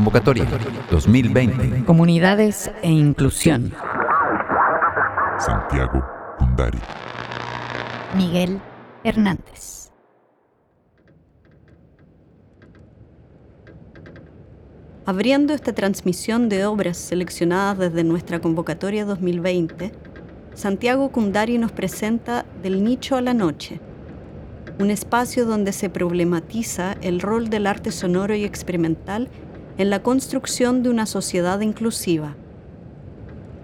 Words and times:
Convocatoria 0.00 0.46
2020. 0.90 1.84
Comunidades 1.84 2.70
e 2.80 2.90
inclusión. 2.90 3.70
Santiago 5.38 6.02
Kundari. 6.38 6.78
Miguel 8.16 8.62
Hernández. 9.04 9.90
Abriendo 15.04 15.52
esta 15.52 15.74
transmisión 15.74 16.48
de 16.48 16.64
obras 16.64 16.96
seleccionadas 16.96 17.78
desde 17.78 18.02
nuestra 18.02 18.40
convocatoria 18.40 19.04
2020, 19.04 19.92
Santiago 20.54 21.12
Kundari 21.12 21.58
nos 21.58 21.72
presenta 21.72 22.46
Del 22.62 22.82
nicho 22.82 23.16
a 23.16 23.20
la 23.20 23.34
noche, 23.34 23.80
un 24.78 24.90
espacio 24.90 25.44
donde 25.44 25.72
se 25.72 25.90
problematiza 25.90 26.96
el 27.02 27.20
rol 27.20 27.50
del 27.50 27.66
arte 27.66 27.92
sonoro 27.92 28.34
y 28.34 28.44
experimental 28.44 29.28
en 29.80 29.88
la 29.88 30.02
construcción 30.02 30.82
de 30.82 30.90
una 30.90 31.06
sociedad 31.06 31.58
inclusiva. 31.60 32.34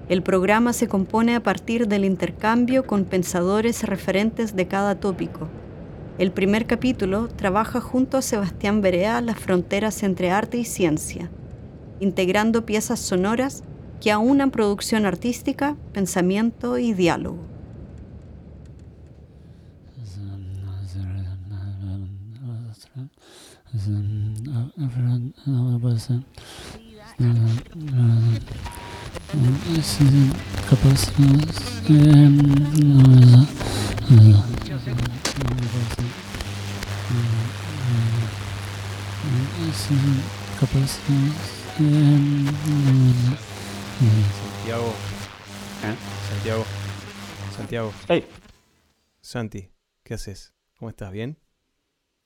El 0.08 0.22
programa 0.22 0.72
se 0.72 0.88
compone 0.88 1.34
a 1.34 1.42
partir 1.42 1.88
del 1.88 2.06
intercambio 2.06 2.86
con 2.86 3.04
pensadores 3.04 3.82
referentes 3.82 4.56
de 4.56 4.66
cada 4.66 4.94
tópico. 4.94 5.46
El 6.16 6.32
primer 6.32 6.64
capítulo 6.64 7.28
trabaja 7.28 7.82
junto 7.82 8.16
a 8.16 8.22
Sebastián 8.22 8.80
Berea 8.80 9.20
las 9.20 9.38
fronteras 9.38 10.02
entre 10.02 10.30
arte 10.30 10.56
y 10.56 10.64
ciencia, 10.64 11.28
integrando 12.00 12.64
piezas 12.64 12.98
sonoras 12.98 13.62
que 14.00 14.10
aunan 14.10 14.50
producción 14.50 15.04
artística, 15.04 15.76
pensamiento 15.92 16.78
y 16.78 16.94
diálogo. 16.94 17.55
Santiago. 43.98 44.92
Santiago. 46.30 46.64
Santiago. 47.56 47.92
Hey, 48.08 48.26
Santi, 49.20 49.70
¿qué 50.02 50.14
haces? 50.14 50.54
¿Cómo 50.78 50.90
estás? 50.90 51.10
¿Bien? 51.12 51.38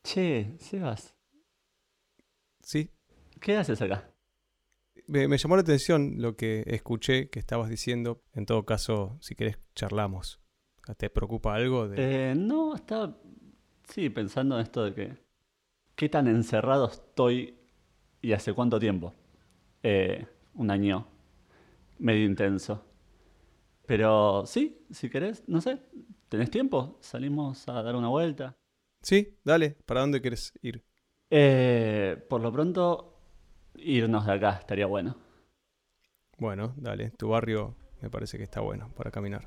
che, 0.02 0.56
Sebas, 0.58 1.14
Sí. 2.70 2.88
¿qué 3.40 3.56
haces 3.56 3.82
acá? 3.82 4.14
Me, 5.08 5.26
me 5.26 5.38
llamó 5.38 5.56
la 5.56 5.62
atención 5.62 6.22
lo 6.22 6.36
que 6.36 6.62
escuché 6.68 7.28
que 7.28 7.40
estabas 7.40 7.68
diciendo. 7.68 8.22
En 8.32 8.46
todo 8.46 8.64
caso, 8.64 9.18
si 9.20 9.34
querés, 9.34 9.58
charlamos. 9.74 10.40
¿Te 10.96 11.10
preocupa 11.10 11.56
algo? 11.56 11.88
De... 11.88 11.96
Eh, 12.30 12.34
no, 12.36 12.76
estaba, 12.76 13.18
sí, 13.88 14.08
pensando 14.08 14.54
en 14.54 14.62
esto 14.62 14.84
de 14.84 14.94
que, 14.94 15.16
¿qué 15.96 16.08
tan 16.08 16.28
encerrado 16.28 16.88
estoy 16.88 17.58
y 18.22 18.34
hace 18.34 18.52
cuánto 18.52 18.78
tiempo? 18.78 19.16
Eh, 19.82 20.24
un 20.54 20.70
año 20.70 21.08
medio 21.98 22.24
intenso. 22.24 22.84
Pero 23.84 24.44
sí, 24.46 24.86
si 24.92 25.10
querés, 25.10 25.42
no 25.48 25.60
sé, 25.60 25.80
¿tenés 26.28 26.52
tiempo? 26.52 26.98
Salimos 27.00 27.68
a 27.68 27.82
dar 27.82 27.96
una 27.96 28.10
vuelta. 28.10 28.56
Sí, 29.02 29.36
dale. 29.42 29.70
¿Para 29.86 30.02
dónde 30.02 30.20
quieres 30.20 30.52
ir? 30.62 30.84
Eh, 31.30 32.22
por 32.28 32.40
lo 32.40 32.52
pronto, 32.52 33.14
irnos 33.76 34.26
de 34.26 34.32
acá 34.32 34.58
estaría 34.58 34.86
bueno. 34.86 35.16
Bueno, 36.38 36.74
dale. 36.76 37.10
Tu 37.10 37.28
barrio 37.28 37.74
me 38.00 38.10
parece 38.10 38.36
que 38.36 38.44
está 38.44 38.60
bueno 38.60 38.90
para 38.96 39.10
caminar. 39.10 39.46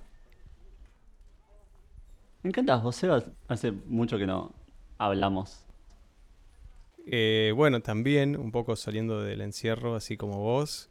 Me 2.42 2.50
encantás, 2.50 2.84
vos, 2.84 2.96
Sebas. 2.96 3.26
Hace 3.48 3.72
mucho 3.72 4.18
que 4.18 4.26
no 4.26 4.54
hablamos. 4.98 5.66
Eh, 7.06 7.52
bueno, 7.56 7.82
también 7.82 8.38
un 8.38 8.52
poco 8.52 8.76
saliendo 8.76 9.22
del 9.22 9.42
encierro, 9.42 9.96
así 9.96 10.16
como 10.18 10.40
vos, 10.40 10.90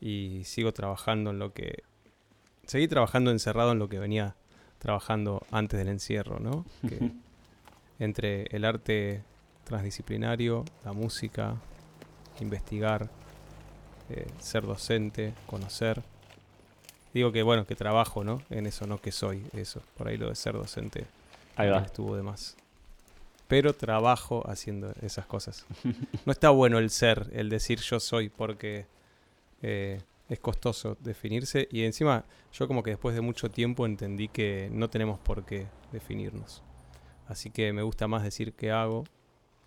y 0.00 0.42
sigo 0.44 0.72
trabajando 0.72 1.30
en 1.30 1.38
lo 1.38 1.52
que... 1.52 1.84
Seguí 2.66 2.88
trabajando 2.88 3.30
encerrado 3.30 3.72
en 3.72 3.78
lo 3.78 3.88
que 3.88 3.98
venía 3.98 4.36
trabajando 4.78 5.42
antes 5.50 5.78
del 5.78 5.88
encierro, 5.88 6.40
¿no? 6.40 6.66
Que 6.86 7.12
entre 7.98 8.44
el 8.50 8.64
arte 8.64 9.22
transdisciplinario, 9.64 10.64
la 10.84 10.92
música, 10.92 11.56
investigar, 12.40 13.08
eh, 14.10 14.26
ser 14.38 14.64
docente, 14.64 15.34
conocer. 15.46 16.02
Digo 17.12 17.32
que 17.32 17.42
bueno, 17.42 17.66
que 17.66 17.76
trabajo, 17.76 18.24
¿no? 18.24 18.42
En 18.50 18.66
eso, 18.66 18.86
no 18.86 19.00
que 19.00 19.12
soy 19.12 19.44
eso. 19.52 19.82
Por 19.96 20.08
ahí 20.08 20.16
lo 20.16 20.28
de 20.28 20.34
ser 20.34 20.54
docente 20.54 21.06
Ahí 21.56 21.70
va. 21.70 21.78
estuvo 21.78 22.16
de 22.16 22.22
más. 22.22 22.56
Pero 23.46 23.72
trabajo 23.74 24.42
haciendo 24.48 24.92
esas 25.02 25.26
cosas. 25.26 25.64
No 26.24 26.32
está 26.32 26.50
bueno 26.50 26.78
el 26.78 26.90
ser, 26.90 27.30
el 27.32 27.48
decir 27.50 27.78
yo 27.80 28.00
soy, 28.00 28.30
porque 28.30 28.86
eh, 29.62 30.00
es 30.28 30.40
costoso 30.40 30.96
definirse. 31.00 31.68
Y 31.70 31.84
encima, 31.84 32.24
yo 32.52 32.66
como 32.66 32.82
que 32.82 32.90
después 32.90 33.14
de 33.14 33.20
mucho 33.20 33.50
tiempo 33.50 33.86
entendí 33.86 34.28
que 34.28 34.68
no 34.72 34.88
tenemos 34.90 35.18
por 35.20 35.44
qué 35.44 35.66
definirnos. 35.92 36.62
Así 37.28 37.50
que 37.50 37.72
me 37.72 37.82
gusta 37.82 38.08
más 38.08 38.22
decir 38.22 38.52
qué 38.54 38.70
hago, 38.72 39.04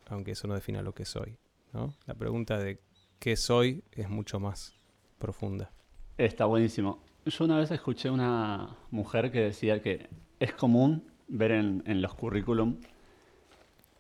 aunque 0.09 0.31
eso 0.31 0.47
no 0.47 0.53
defina 0.53 0.81
lo 0.81 0.93
que 0.93 1.05
soy. 1.05 1.37
¿no? 1.73 1.93
La 2.05 2.13
pregunta 2.13 2.57
de 2.57 2.79
qué 3.19 3.35
soy 3.35 3.83
es 3.91 4.09
mucho 4.09 4.39
más 4.39 4.73
profunda. 5.17 5.71
Está 6.17 6.45
buenísimo. 6.45 7.03
Yo 7.25 7.45
una 7.45 7.57
vez 7.57 7.71
escuché 7.71 8.09
una 8.09 8.75
mujer 8.91 9.31
que 9.31 9.41
decía 9.41 9.81
que 9.81 10.07
es 10.39 10.53
común 10.53 11.11
ver 11.27 11.51
en, 11.51 11.83
en 11.85 12.01
los 12.01 12.13
currículum 12.13 12.77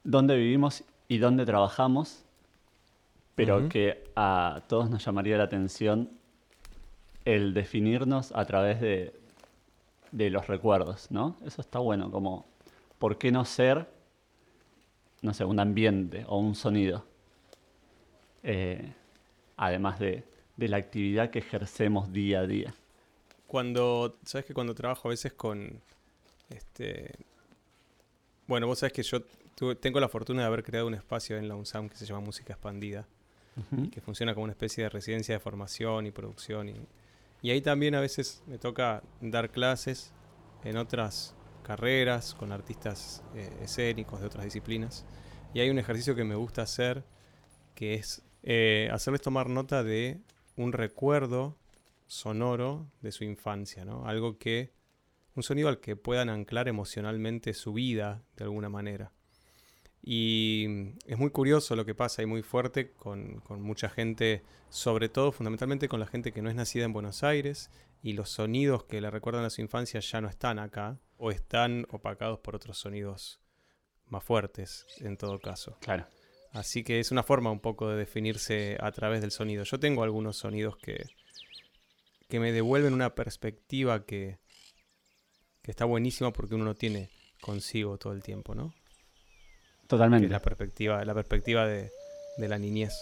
dónde 0.03 0.37
vivimos 0.37 0.83
y 1.07 1.17
dónde 1.17 1.45
trabajamos, 1.45 2.23
pero 3.35 3.69
que 3.69 4.03
a 4.15 4.63
todos 4.67 4.89
nos 4.89 5.03
llamaría 5.05 5.37
la 5.37 5.43
atención 5.43 6.09
el 7.25 7.53
definirnos 7.53 8.31
a 8.33 8.45
través 8.45 8.79
de, 8.79 9.13
de 10.11 10.29
los 10.29 10.47
recuerdos, 10.47 11.11
¿no? 11.11 11.35
Eso 11.45 11.61
está 11.61 11.79
bueno, 11.79 12.09
como, 12.09 12.45
¿por 12.97 13.17
qué 13.17 13.31
no 13.31 13.43
ser, 13.45 13.89
no 15.21 15.33
sé, 15.33 15.45
un 15.45 15.59
ambiente 15.59 16.25
o 16.27 16.37
un 16.39 16.55
sonido? 16.55 17.05
Eh, 18.43 18.93
además 19.57 19.99
de, 19.99 20.23
de 20.55 20.67
la 20.67 20.77
actividad 20.77 21.29
que 21.31 21.39
ejercemos 21.39 22.11
día 22.13 22.41
a 22.41 22.47
día. 22.47 22.73
Cuando, 23.47 24.17
sabes 24.23 24.45
que 24.45 24.53
cuando 24.53 24.75
trabajo 24.75 25.07
a 25.07 25.11
veces 25.11 25.33
con, 25.33 25.81
este, 26.49 27.15
bueno, 28.45 28.67
vos 28.67 28.79
sabes 28.79 28.93
que 28.93 29.03
yo 29.03 29.21
tuve- 29.57 29.75
tengo 29.75 29.99
la 29.99 30.09
fortuna 30.09 30.41
de 30.41 30.47
haber 30.47 30.63
creado 30.63 30.87
un 30.87 30.93
espacio 30.93 31.37
en 31.37 31.47
la 31.47 31.55
UNSAM 31.55 31.89
que 31.89 31.95
se 31.95 32.05
llama 32.05 32.19
Música 32.21 32.53
Expandida, 32.53 33.05
que 33.91 34.01
funciona 34.01 34.35
como 34.35 34.43
una 34.43 34.53
especie 34.53 34.83
de 34.83 34.89
residencia 34.89 35.33
de 35.33 35.39
formación 35.39 36.05
y 36.05 36.11
producción. 36.11 36.69
Y, 36.69 36.75
y 37.41 37.49
ahí 37.49 37.61
también 37.61 37.95
a 37.95 37.99
veces 38.01 38.43
me 38.45 38.59
toca 38.59 39.01
dar 39.19 39.49
clases 39.49 40.13
en 40.63 40.77
otras 40.77 41.33
carreras 41.67 42.33
con 42.33 42.53
artistas 42.53 43.21
eh, 43.35 43.49
escénicos 43.61 44.21
de 44.21 44.27
otras 44.27 44.45
disciplinas. 44.45 45.05
Y 45.53 45.59
hay 45.59 45.69
un 45.69 45.79
ejercicio 45.79 46.15
que 46.15 46.23
me 46.23 46.35
gusta 46.35 46.61
hacer 46.61 47.03
que 47.75 47.95
es 47.95 48.23
eh, 48.43 48.89
hacerles 48.93 49.21
tomar 49.21 49.49
nota 49.49 49.83
de 49.83 50.21
un 50.55 50.71
recuerdo 50.71 51.57
sonoro 52.07 52.87
de 53.01 53.11
su 53.11 53.25
infancia, 53.25 53.83
¿no? 53.83 54.07
Algo 54.07 54.37
que, 54.37 54.71
un 55.35 55.43
sonido 55.43 55.67
al 55.67 55.81
que 55.81 55.97
puedan 55.97 56.29
anclar 56.29 56.69
emocionalmente 56.69 57.53
su 57.53 57.73
vida 57.73 58.23
de 58.37 58.45
alguna 58.45 58.69
manera. 58.69 59.11
Y 60.01 60.93
es 61.05 61.17
muy 61.17 61.31
curioso 61.31 61.75
lo 61.75 61.85
que 61.85 61.93
pasa 61.93 62.23
y 62.23 62.25
muy 62.25 62.43
fuerte 62.43 62.91
con, 62.93 63.41
con 63.41 63.61
mucha 63.61 63.89
gente, 63.89 64.41
sobre 64.69 65.09
todo 65.09 65.33
fundamentalmente 65.33 65.89
con 65.89 65.99
la 65.99 66.07
gente 66.07 66.31
que 66.31 66.41
no 66.41 66.49
es 66.49 66.55
nacida 66.55 66.85
en 66.85 66.93
Buenos 66.93 67.23
Aires 67.23 67.69
y 68.01 68.13
los 68.13 68.29
sonidos 68.29 68.83
que 68.85 69.01
le 69.01 69.09
recuerdan 69.09 69.45
a 69.45 69.49
su 69.49 69.61
infancia 69.61 69.99
ya 69.99 70.21
no 70.21 70.29
están 70.29 70.59
acá 70.59 70.99
o 71.17 71.31
están 71.31 71.85
opacados 71.89 72.39
por 72.39 72.55
otros 72.55 72.77
sonidos 72.77 73.39
más 74.05 74.23
fuertes 74.23 74.85
en 74.99 75.17
todo 75.17 75.39
caso. 75.39 75.77
Claro. 75.81 76.07
Así 76.53 76.83
que 76.83 76.99
es 76.99 77.11
una 77.11 77.23
forma 77.23 77.51
un 77.51 77.59
poco 77.59 77.89
de 77.89 77.97
definirse 77.97 78.77
a 78.79 78.91
través 78.91 79.21
del 79.21 79.31
sonido. 79.31 79.63
Yo 79.63 79.79
tengo 79.79 80.03
algunos 80.03 80.37
sonidos 80.37 80.77
que, 80.77 81.05
que 82.29 82.39
me 82.39 82.51
devuelven 82.51 82.93
una 82.93 83.13
perspectiva 83.15 84.05
que, 84.05 84.39
que 85.61 85.71
está 85.71 85.85
buenísima 85.85 86.31
porque 86.31 86.55
uno 86.55 86.65
no 86.65 86.75
tiene 86.75 87.09
consigo 87.41 87.97
todo 87.97 88.13
el 88.13 88.23
tiempo, 88.23 88.55
¿no? 88.55 88.73
Que 89.81 89.87
Totalmente. 89.87 90.25
es 90.25 90.31
la 90.31 90.41
perspectiva, 90.41 91.03
la 91.05 91.13
perspectiva 91.13 91.67
de, 91.67 91.91
de 92.37 92.47
la 92.47 92.57
niñez. 92.57 92.93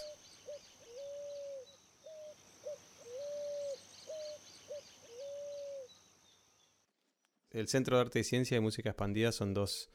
El 7.56 7.68
Centro 7.68 7.96
de 7.96 8.02
Arte 8.02 8.20
y 8.20 8.24
Ciencia 8.24 8.56
y 8.56 8.60
Música 8.60 8.90
Expandida 8.90 9.32
son 9.32 9.54
dos 9.54 9.90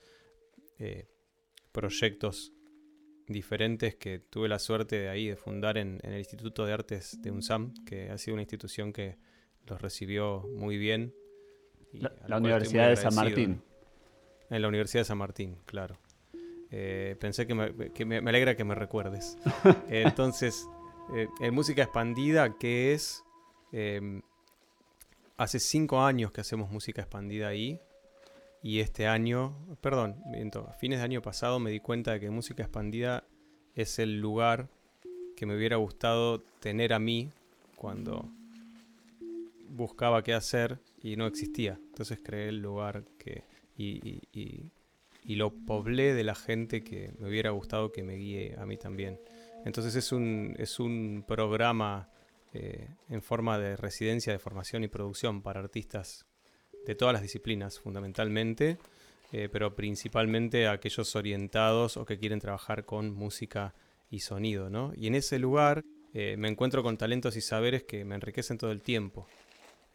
eh, 0.79 1.07
proyectos 1.71 2.53
diferentes 3.27 3.95
que 3.95 4.17
tuve 4.17 4.49
la 4.49 4.57
suerte 4.57 4.97
de 4.99 5.09
ahí 5.09 5.27
de 5.27 5.35
fundar 5.35 5.77
en, 5.77 5.99
en 6.01 6.13
el 6.13 6.19
Instituto 6.19 6.65
de 6.65 6.73
Artes 6.73 7.21
de 7.21 7.29
UNSAM, 7.29 7.73
que 7.85 8.09
ha 8.09 8.17
sido 8.17 8.33
una 8.33 8.41
institución 8.41 8.91
que 8.91 9.17
los 9.67 9.79
recibió 9.79 10.41
muy 10.55 10.77
bien. 10.77 11.13
La, 11.93 12.37
Universidad 12.37 12.89
de 12.89 12.95
San. 12.97 13.13
Martín. 13.13 13.61
En 14.49 14.61
la 14.61 14.67
Universidad 14.67 15.01
de 15.01 15.05
San 15.05 15.19
Martín, 15.19 15.57
claro. 15.65 15.99
Eh, 16.71 17.15
pensé 17.19 17.45
que, 17.45 17.53
me, 17.53 17.91
que 17.91 18.05
me- 18.05 18.21
me 18.21 18.29
alegra 18.31 18.55
que 18.55 18.63
me 18.63 18.73
recuerdes. 18.73 19.37
Entonces, 19.87 20.67
eh, 21.15 21.27
en 21.41 21.53
música 21.53 21.83
expandida, 21.83 22.57
¿qué 22.57 22.93
es? 22.93 23.23
Eh, 23.71 24.21
hace 25.43 25.59
cinco 25.59 26.01
años 26.01 26.31
que 26.31 26.41
hacemos 26.41 26.69
música 26.69 27.01
expandida 27.01 27.47
ahí. 27.47 27.79
Y 28.63 28.79
este 28.79 29.07
año, 29.07 29.55
perdón, 29.81 30.15
a 30.67 30.73
fines 30.73 30.99
de 30.99 31.05
año 31.05 31.21
pasado 31.23 31.59
me 31.59 31.71
di 31.71 31.79
cuenta 31.79 32.11
de 32.11 32.19
que 32.19 32.29
música 32.29 32.61
expandida 32.61 33.23
es 33.73 33.97
el 33.97 34.19
lugar 34.21 34.69
que 35.35 35.47
me 35.47 35.55
hubiera 35.55 35.77
gustado 35.77 36.41
tener 36.59 36.93
a 36.93 36.99
mí 36.99 37.31
cuando 37.75 38.29
buscaba 39.69 40.21
qué 40.21 40.33
hacer 40.35 40.77
y 41.01 41.15
no 41.15 41.25
existía. 41.25 41.79
Entonces 41.89 42.19
creé 42.23 42.49
el 42.49 42.59
lugar 42.59 43.03
que 43.17 43.43
y- 43.77 44.19
y 45.23 45.35
lo 45.35 45.51
poblé 45.51 46.13
de 46.13 46.23
la 46.23 46.35
gente 46.35 46.83
que 46.83 47.13
me 47.19 47.29
hubiera 47.29 47.49
gustado 47.49 47.91
que 47.91 48.03
me 48.03 48.15
guíe 48.15 48.55
a 48.59 48.65
mí 48.67 48.77
también. 48.77 49.19
Entonces 49.65 49.95
es 49.95 50.11
un, 50.11 50.55
es 50.59 50.79
un 50.79 51.23
programa 51.27 52.09
eh, 52.53 52.87
en 53.09 53.21
forma 53.21 53.57
de 53.57 53.75
residencia 53.75 54.33
de 54.33 54.39
formación 54.39 54.83
y 54.83 54.87
producción 54.87 55.41
para 55.41 55.59
artistas 55.59 56.25
de 56.85 56.95
todas 56.95 57.13
las 57.13 57.21
disciplinas, 57.21 57.79
fundamentalmente, 57.79 58.77
eh, 59.31 59.49
pero 59.51 59.75
principalmente 59.75 60.67
aquellos 60.67 61.15
orientados 61.15 61.97
o 61.97 62.05
que 62.05 62.17
quieren 62.17 62.39
trabajar 62.39 62.83
con 62.85 63.13
música 63.13 63.73
y 64.09 64.19
sonido, 64.19 64.69
¿no? 64.69 64.91
Y 64.95 65.07
en 65.07 65.15
ese 65.15 65.39
lugar 65.39 65.83
eh, 66.13 66.35
me 66.37 66.49
encuentro 66.49 66.83
con 66.83 66.97
talentos 66.97 67.37
y 67.37 67.41
saberes 67.41 67.83
que 67.83 68.03
me 68.03 68.15
enriquecen 68.15 68.57
todo 68.57 68.71
el 68.71 68.81
tiempo. 68.81 69.27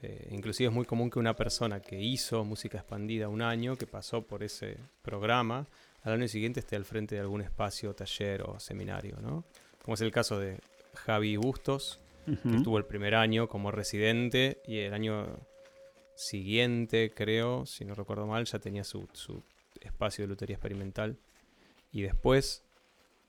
Eh, 0.01 0.29
inclusive 0.31 0.69
es 0.69 0.75
muy 0.75 0.87
común 0.87 1.11
que 1.11 1.19
una 1.19 1.37
persona 1.37 1.81
que 1.81 2.01
hizo 2.01 2.45
música 2.45 2.79
expandida 2.79 3.29
un 3.29 3.43
año, 3.43 3.77
que 3.77 3.87
pasó 3.87 4.23
por 4.23 4.43
ese 4.43 4.79
programa, 5.03 5.67
al 6.03 6.15
año 6.15 6.29
siguiente 6.29 6.61
esté 6.61 6.77
al 6.77 6.85
frente 6.85 7.15
de 7.17 7.21
algún 7.21 7.43
espacio, 7.43 7.95
taller 7.95 8.43
o 8.43 8.59
seminario, 8.61 9.19
¿no? 9.21 9.45
Como 9.83 9.95
es 9.95 10.01
el 10.01 10.13
caso 10.13 10.39
de 10.39 10.59
Javi 10.95 11.37
Bustos, 11.37 12.01
estuvo 12.27 12.79
el 12.79 12.85
primer 12.85 13.15
año 13.15 13.49
como 13.49 13.71
residente 13.71 14.61
y 14.67 14.79
el 14.79 14.95
año 14.95 15.39
siguiente, 16.15 17.13
creo, 17.15 17.67
si 17.67 17.85
no 17.85 17.95
recuerdo 17.95 18.27
mal, 18.27 18.45
ya 18.45 18.59
tenía 18.59 18.85
su, 18.85 19.09
su 19.13 19.43
espacio 19.81 20.25
de 20.25 20.29
lutería 20.29 20.57
experimental. 20.57 21.19
Y 21.93 22.03
después, 22.03 22.65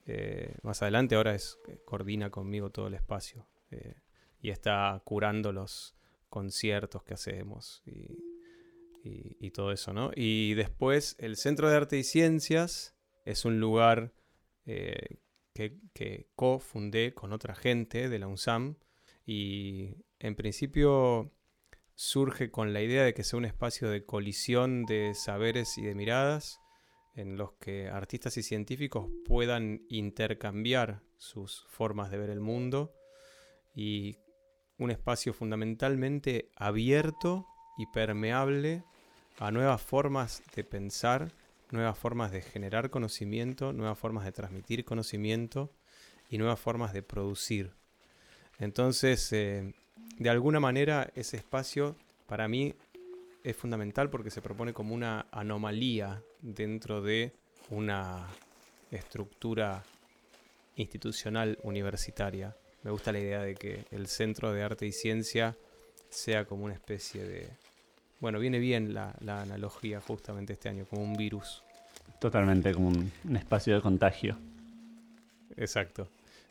eh, 0.05 0.55
más 0.63 0.81
adelante, 0.81 1.15
ahora 1.15 1.35
es 1.35 1.59
coordina 1.85 2.29
conmigo 2.29 2.69
todo 2.69 2.87
el 2.87 2.93
espacio. 2.93 3.45
eh, 3.71 3.93
y 4.41 4.49
está 4.49 5.01
curando 5.03 5.51
los 5.51 5.95
conciertos 6.29 7.03
que 7.03 7.13
hacemos 7.13 7.83
y, 7.85 8.15
todo 9.51 9.71
eso, 9.71 9.93
¿no? 9.93 10.11
Y 10.13 10.53
después, 10.53 11.15
el 11.19 11.37
Centro 11.37 11.69
de 11.69 11.75
Arte 11.77 11.97
y 11.97 12.03
Ciencias 12.03 12.95
es 13.25 13.45
un 13.45 13.59
lugar 13.59 14.13
eh, 14.65 15.17
que, 15.53 15.79
que 15.93 16.27
cofundé 16.35 17.13
con 17.13 17.33
otra 17.33 17.55
gente 17.55 18.09
de 18.09 18.19
la 18.19 18.27
UNSAM 18.27 18.75
y 19.27 19.93
en 20.19 20.35
principio 20.35 21.31
surge 21.93 22.49
con 22.49 22.73
la 22.73 22.81
idea 22.81 23.03
de 23.03 23.13
que 23.13 23.23
sea 23.23 23.37
un 23.37 23.45
espacio 23.45 23.89
de 23.89 24.05
colisión 24.05 24.85
de 24.85 25.13
saberes 25.13 25.77
y 25.77 25.83
de 25.83 25.95
miradas 25.95 26.59
en 27.13 27.35
los 27.35 27.51
que 27.53 27.89
artistas 27.89 28.37
y 28.37 28.43
científicos 28.43 29.09
puedan 29.25 29.81
intercambiar 29.89 31.01
sus 31.17 31.65
formas 31.67 32.09
de 32.09 32.17
ver 32.17 32.29
el 32.29 32.39
mundo 32.39 32.93
y 33.75 34.17
un 34.77 34.91
espacio 34.91 35.33
fundamentalmente 35.33 36.49
abierto 36.55 37.47
y 37.77 37.85
permeable 37.87 38.83
a 39.39 39.51
nuevas 39.51 39.81
formas 39.81 40.41
de 40.55 40.63
pensar, 40.63 41.33
nuevas 41.71 41.97
formas 41.97 42.31
de 42.31 42.41
generar 42.41 42.89
conocimiento, 42.89 43.73
nuevas 43.73 43.99
formas 43.99 44.23
de 44.23 44.31
transmitir 44.31 44.85
conocimiento 44.85 45.73
y 46.29 46.37
nuevas 46.37 46.59
formas 46.59 46.93
de 46.93 47.03
producir. 47.03 47.75
Entonces, 48.59 49.31
eh, 49.33 49.73
de 50.17 50.29
alguna 50.29 50.59
manera, 50.59 51.11
ese 51.15 51.37
espacio 51.37 51.95
para 52.25 52.47
mí 52.47 52.73
es 53.43 53.55
fundamental 53.55 54.09
porque 54.09 54.31
se 54.31 54.41
propone 54.41 54.73
como 54.73 54.93
una 54.93 55.27
anomalía 55.31 56.21
dentro 56.41 57.01
de 57.01 57.31
una 57.69 58.27
estructura 58.91 59.83
institucional 60.75 61.57
universitaria. 61.63 62.55
Me 62.83 62.91
gusta 62.91 63.11
la 63.11 63.19
idea 63.19 63.41
de 63.41 63.55
que 63.55 63.85
el 63.91 64.07
Centro 64.07 64.51
de 64.53 64.63
Arte 64.63 64.85
y 64.85 64.91
Ciencia 64.91 65.55
sea 66.09 66.45
como 66.45 66.65
una 66.65 66.73
especie 66.73 67.23
de... 67.23 67.49
Bueno, 68.19 68.39
viene 68.39 68.59
bien 68.59 68.93
la, 68.93 69.15
la 69.19 69.41
analogía 69.41 70.01
justamente 70.01 70.53
este 70.53 70.69
año, 70.69 70.85
como 70.85 71.03
un 71.03 71.15
virus. 71.15 71.63
Totalmente 72.19 72.73
como 72.73 72.89
un, 72.89 73.11
un 73.23 73.35
espacio 73.35 73.75
de 73.75 73.81
contagio. 73.81 74.37
Exacto. 75.55 76.07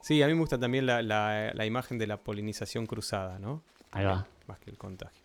Sí, 0.06 0.22
a 0.22 0.28
mí 0.28 0.34
me 0.34 0.38
gusta 0.40 0.56
también 0.56 0.86
la, 0.86 1.02
la- 1.02 1.50
la 1.52 1.66
imagen 1.66 1.98
de 1.98 2.06
la 2.06 2.18
polinización 2.22 2.86
cruzada, 2.86 3.40
¿no? 3.40 3.64
Ahí 3.90 4.04
va. 4.04 4.24
Más 4.46 4.60
que 4.60 4.70
el 4.70 4.78
contagio. 4.78 5.20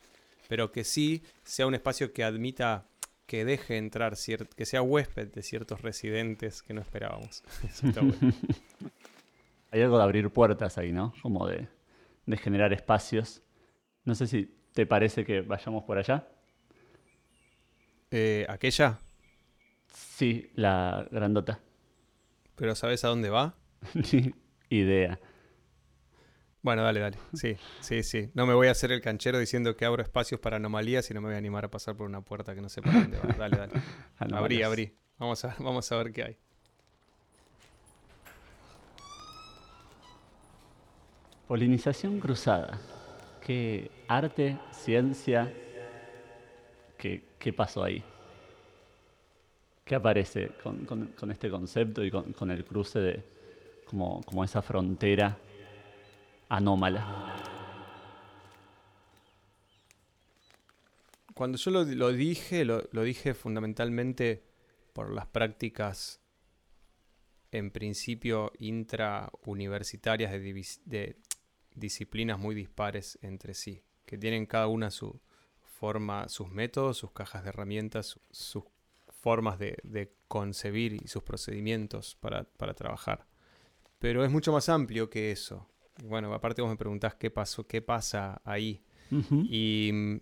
Pero 0.47 0.71
que 0.71 0.83
sí 0.83 1.21
sea 1.43 1.67
un 1.67 1.75
espacio 1.75 2.13
que 2.13 2.23
admita, 2.23 2.87
que 3.27 3.45
deje 3.45 3.77
entrar, 3.77 4.15
que 4.55 4.65
sea 4.65 4.81
huésped 4.81 5.27
de 5.31 5.43
ciertos 5.43 5.81
residentes 5.81 6.63
que 6.63 6.73
no 6.73 6.81
esperábamos. 6.81 7.43
Eso 7.63 7.85
está 7.89 8.01
bueno. 8.01 8.33
Hay 9.69 9.81
algo 9.83 9.97
de 9.99 10.03
abrir 10.03 10.31
puertas 10.31 10.79
ahí, 10.79 10.91
¿no? 10.91 11.13
Como 11.21 11.45
de, 11.45 11.67
de 12.25 12.37
generar 12.37 12.73
espacios. 12.73 13.43
No 14.03 14.15
sé 14.15 14.25
si 14.25 14.51
te 14.73 14.87
parece 14.87 15.23
que 15.25 15.41
vayamos 15.41 15.83
por 15.83 15.99
allá. 15.99 16.27
Eh, 18.09 18.47
aquella, 18.49 18.97
Sí, 19.93 20.49
la 20.55 21.07
grandota. 21.11 21.59
pero 22.55 22.73
¿sabes 22.73 23.05
a 23.05 23.09
dónde 23.09 23.29
va? 23.29 23.53
idea. 24.71 25.19
Bueno, 26.63 26.83
dale, 26.83 26.99
dale. 26.99 27.17
Sí, 27.33 27.57
sí, 27.79 28.03
sí. 28.03 28.29
No 28.35 28.45
me 28.45 28.53
voy 28.53 28.67
a 28.67 28.71
hacer 28.71 28.91
el 28.91 29.01
canchero 29.01 29.39
diciendo 29.39 29.75
que 29.75 29.85
abro 29.85 30.03
espacios 30.03 30.39
para 30.39 30.57
anomalías 30.57 31.09
y 31.09 31.13
no 31.13 31.21
me 31.21 31.27
voy 31.29 31.35
a 31.35 31.37
animar 31.39 31.65
a 31.65 31.71
pasar 31.71 31.95
por 31.97 32.05
una 32.07 32.21
puerta 32.21 32.53
que 32.53 32.61
no 32.61 32.69
sé 32.69 32.83
para 32.83 32.99
dónde 32.99 33.17
va. 33.17 33.33
Dale, 33.35 33.57
dale. 33.57 33.73
Abrí, 34.17 34.61
abrí. 34.61 34.95
Vamos 35.17 35.43
a, 35.45 35.55
vamos 35.59 35.91
a 35.91 35.97
ver 35.97 36.11
qué 36.11 36.23
hay. 36.23 36.37
Polinización 41.47 42.19
cruzada. 42.19 42.79
¿Qué 43.39 43.91
arte, 44.07 44.57
ciencia? 44.71 45.57
¿Qué, 46.97 47.31
qué 47.39 47.53
pasó 47.53 47.83
ahí? 47.83 48.03
¿Qué 49.83 49.95
aparece 49.95 50.55
con, 50.63 50.85
con- 50.85 51.13
con 51.13 51.31
este 51.31 51.49
concepto 51.49 52.03
y 52.03 52.11
con, 52.11 52.33
con 52.33 52.51
el 52.51 52.65
cruce 52.65 52.99
de 52.99 53.23
como, 53.91 54.21
como 54.23 54.43
esa 54.43 54.61
frontera 54.61 55.37
anómala? 56.49 57.05
Cuando 61.35 61.57
yo 61.57 61.71
lo, 61.71 62.11
dije, 62.11 62.65
lo, 62.65 62.83
lo 62.91 63.03
dije 63.03 63.33
fundamentalmente 63.33 64.43
por 64.93 65.11
las 65.11 65.27
prácticas, 65.27 66.19
en 67.51 67.71
principio, 67.71 68.51
intrauniversitarias 68.59 70.31
de, 70.31 70.39
de 70.85 71.17
disciplinas 71.75 72.39
muy 72.39 72.55
dispares 72.55 73.19
entre 73.21 73.53
sí, 73.53 73.83
que 74.05 74.17
tienen 74.17 74.45
cada 74.45 74.67
una 74.67 74.89
su 74.91 75.19
forma, 75.79 76.29
sus 76.29 76.49
métodos, 76.49 76.97
sus 76.97 77.11
cajas 77.11 77.43
de 77.43 77.49
herramientas, 77.49 78.07
su- 78.07 78.21
sus 78.31 78.63
formas 79.21 79.59
de, 79.59 79.77
de 79.83 80.13
concebir 80.27 80.93
y 80.93 81.07
sus 81.07 81.23
procedimientos 81.23 82.15
para, 82.15 82.43
para 82.43 82.73
trabajar. 82.73 83.25
Pero 84.01 84.25
es 84.25 84.31
mucho 84.31 84.51
más 84.51 84.67
amplio 84.67 85.11
que 85.11 85.31
eso. 85.31 85.67
Bueno, 86.03 86.33
aparte 86.33 86.63
vos 86.63 86.71
me 86.71 86.75
preguntás 86.75 87.13
qué 87.13 87.29
pasó, 87.29 87.67
qué 87.67 87.83
pasa 87.83 88.41
ahí. 88.43 88.83
Y 89.11 89.91
mm, 89.93 90.17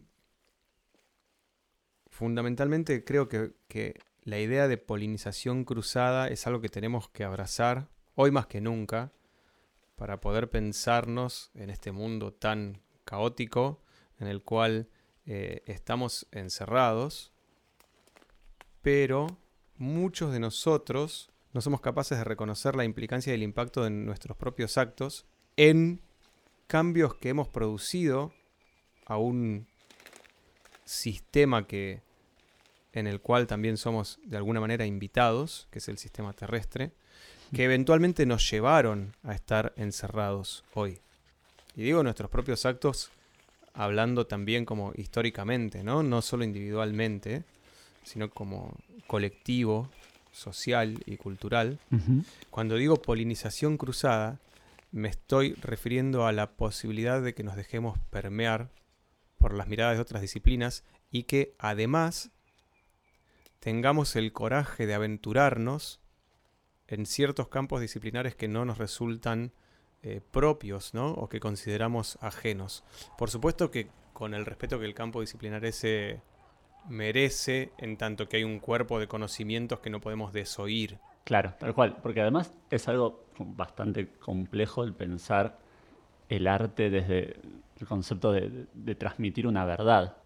fundamentalmente 2.10 3.06
creo 3.06 3.30
que, 3.30 3.54
que 3.70 3.98
la 4.24 4.38
idea 4.38 4.68
de 4.68 4.78
polinización 4.78 5.64
cruzada 5.64 6.28
es 6.28 6.46
algo 6.46 6.60
que 6.60 6.68
tenemos 6.68 7.08
que 7.08 7.24
abrazar 7.24 7.88
hoy 8.16 8.32
más 8.32 8.48
que 8.48 8.60
nunca 8.60 9.14
para 9.96 10.20
poder 10.20 10.50
pensarnos 10.50 11.50
en 11.54 11.70
este 11.70 11.94
mundo 11.94 12.34
tan 12.34 12.82
caótico 13.06 13.82
en 14.20 14.28
el 14.28 14.44
cual 14.44 14.90
eh, 15.26 15.64
estamos 15.68 16.28
encerrados, 16.32 17.32
pero 18.82 19.28
muchos 19.78 20.34
de 20.34 20.42
nosotros 20.42 21.32
no 21.54 21.62
somos 21.62 21.82
capaces 21.82 22.18
de 22.18 22.24
reconocer 22.24 22.76
la 22.76 22.86
implicancia 22.86 23.32
y 23.32 23.36
el 23.36 23.44
impacto 23.44 23.84
de 23.84 23.90
nuestros 23.90 24.38
propios 24.38 24.78
actos 24.78 25.26
en 25.58 26.02
cambios 26.68 27.16
que 27.16 27.30
hemos 27.30 27.48
producido 27.48 28.34
a 29.06 29.18
un 29.18 29.68
sistema 30.86 31.66
que 31.66 32.02
en 32.94 33.08
el 33.08 33.22
cual 33.22 33.48
también 33.48 33.78
somos 33.78 34.20
de 34.24 34.38
alguna 34.38 34.60
manera 34.60 34.86
invitados, 34.86 35.68
que 35.72 35.80
es 35.80 35.88
el 35.88 35.98
sistema 35.98 36.34
terrestre, 36.34 36.92
que 37.54 37.64
eventualmente 37.64 38.26
nos 38.26 38.50
llevaron 38.50 39.16
a 39.24 39.34
estar 39.34 39.74
encerrados 39.76 40.64
hoy. 40.74 41.00
Y 41.76 41.84
digo 41.84 42.04
nuestros 42.04 42.30
propios 42.30 42.66
actos 42.66 43.12
hablando 43.74 44.28
también 44.28 44.66
como 44.66 44.92
históricamente, 44.96 45.84
¿no? 45.84 46.04
No 46.04 46.22
solo 46.22 46.44
individualmente, 46.44 47.44
sino 48.04 48.30
como 48.30 48.76
colectivo, 49.08 49.90
social 50.32 51.02
y 51.06 51.18
cultural. 51.18 51.80
Cuando 52.50 52.76
digo 52.76 53.02
polinización 53.02 53.78
cruzada, 53.78 54.40
me 54.92 55.10
estoy 55.10 55.54
refiriendo 55.54 56.26
a 56.26 56.32
la 56.32 56.52
posibilidad 56.52 57.22
de 57.22 57.34
que 57.34 57.44
nos 57.44 57.56
dejemos 57.56 58.00
permear 58.10 58.70
por 59.38 59.54
las 59.54 59.68
miradas 59.68 59.96
de 59.96 60.02
otras 60.02 60.22
disciplinas 60.22 60.84
y 61.12 61.24
que 61.24 61.54
además 61.60 62.32
tengamos 63.60 64.16
el 64.16 64.32
coraje 64.34 64.86
de 64.86 64.94
aventurarnos 64.94 66.00
en 66.88 67.06
ciertos 67.06 67.48
campos 67.50 67.82
disciplinares 67.82 68.36
que 68.36 68.48
no 68.48 68.66
nos 68.66 68.78
resultan 68.78 69.52
eh, 70.02 70.22
propios, 70.32 70.94
¿no? 70.94 71.12
O 71.12 71.30
que 71.30 71.40
consideramos 71.40 72.18
ajenos. 72.22 72.84
Por 73.18 73.30
supuesto 73.30 73.70
que 73.70 73.90
con 74.14 74.34
el 74.34 74.46
respeto 74.46 74.80
que 74.80 74.86
el 74.86 74.94
campo 74.94 75.22
disciplinar 75.22 75.66
ese 75.66 76.22
merece, 76.88 77.72
en 77.78 77.98
tanto 77.98 78.28
que 78.28 78.38
hay 78.38 78.44
un 78.44 78.60
cuerpo 78.60 79.00
de 79.00 79.08
conocimientos 79.08 79.80
que 79.80 79.90
no 79.90 80.00
podemos 80.00 80.34
desoír. 80.34 81.00
Claro, 81.24 81.54
tal 81.60 81.74
cual, 81.74 81.98
porque 82.02 82.22
además 82.22 82.54
es 82.72 82.88
algo 82.88 83.26
bastante 83.38 84.08
complejo 84.08 84.84
el 84.84 84.94
pensar 84.94 85.60
el 86.30 86.48
arte 86.48 86.90
desde 86.90 87.40
el 87.80 87.88
concepto 87.88 88.32
de, 88.32 88.68
de 88.74 88.96
transmitir 88.96 89.48
una 89.48 89.66
verdad, 89.66 90.18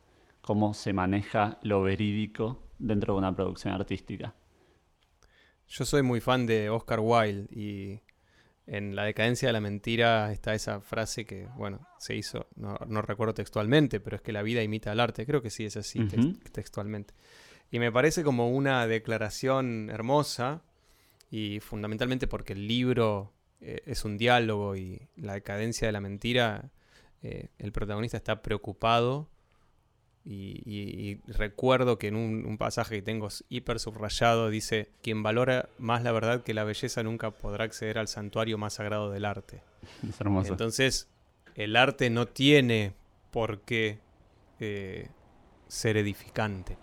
cómo 0.42 0.74
se 0.74 0.94
maneja 0.94 1.58
lo 1.62 1.82
verídico 1.82 2.60
dentro 2.78 3.14
de 3.14 3.20
una 3.20 3.36
producción 3.36 3.74
artística. 3.74 4.34
Yo 5.68 5.86
soy 5.86 6.04
muy 6.04 6.20
fan 6.20 6.46
de 6.46 6.70
Oscar 6.70 7.00
Wilde 7.00 7.48
y 7.52 8.02
en 8.66 8.96
La 8.96 9.04
decadencia 9.04 9.50
de 9.50 9.54
la 9.54 9.60
mentira 9.60 10.32
está 10.32 10.54
esa 10.54 10.80
frase 10.80 11.26
que, 11.26 11.48
bueno, 11.58 11.86
se 12.00 12.16
hizo, 12.16 12.48
no, 12.56 13.02
recuerdo 13.02 13.34
textualmente, 13.34 14.00
pero 14.00 14.16
es 14.16 14.22
que 14.22 14.32
la 14.32 14.42
vida 14.42 14.64
imita 14.64 14.92
al 14.92 15.00
arte. 15.00 15.26
Creo 15.26 15.42
que 15.42 15.50
sí 15.50 15.66
es 15.66 15.76
así 15.76 16.08
textualmente. 16.52 17.14
Y 17.72 17.80
me 17.80 17.92
parece 17.92 18.24
como 18.24 18.50
una 18.50 18.88
declaración 18.88 19.90
hermosa 19.90 20.62
y 21.30 21.60
fundamentalmente 21.60 22.28
porque 22.28 22.54
el 22.54 22.68
libro 22.68 23.34
eh, 23.60 23.82
es 23.86 24.06
un 24.06 24.18
diálogo 24.18 24.76
y 24.76 25.08
la 25.16 25.34
decadencia 25.34 25.88
de 25.88 25.92
la 25.92 26.00
mentira, 26.00 26.72
eh, 27.22 27.50
el 27.58 27.72
protagonista 27.72 28.18
está 28.18 28.42
preocupado 28.42 29.30
y, 30.26 31.20
recuerdo 31.28 31.98
que 31.98 32.08
en 32.08 32.16
un, 32.16 32.58
pasaje 32.58 32.98
que 32.98 33.02
tengo 33.02 33.28
hiper 33.50 33.80
subrayado 33.80 34.50
dice, 34.50 34.90
quien 35.02 35.22
valora 35.22 35.70
más 35.78 36.04
la 36.04 36.12
verdad 36.12 36.44
que 36.44 36.54
la 36.54 36.64
belleza 36.64 37.04
nunca 37.04 37.32
podrá 37.32 37.66
acceder 37.66 37.98
al 37.98 38.08
santuario 38.08 38.58
más 38.58 38.74
sagrado 38.74 39.12
del 39.12 39.26
arte. 39.26 39.62
Es 40.08 40.20
hermoso. 40.22 40.54
Entonces, 40.54 41.10
el 41.56 41.76
arte 41.76 42.10
no 42.10 42.26
tiene 42.28 42.94
por 43.32 43.62
qué 43.62 44.00
eh, 44.60 45.10
ser 45.68 45.98
edificante. 45.98 46.78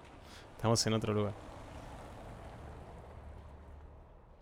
Estamos 0.56 0.86
en 0.86 0.92
otro 0.92 1.14
lugar. 1.14 1.34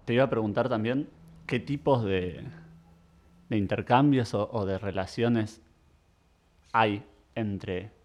Te 0.04 0.14
iba 0.14 0.24
a 0.24 0.30
preguntar 0.30 0.68
también 0.68 1.08
qué 1.46 1.60
tipos 1.60 2.02
de, 2.04 2.44
intercambios 3.50 4.34
o 4.34 4.66
de 4.66 4.78
relaciones 4.78 5.62
hay 6.72 7.04
entre 7.34 7.97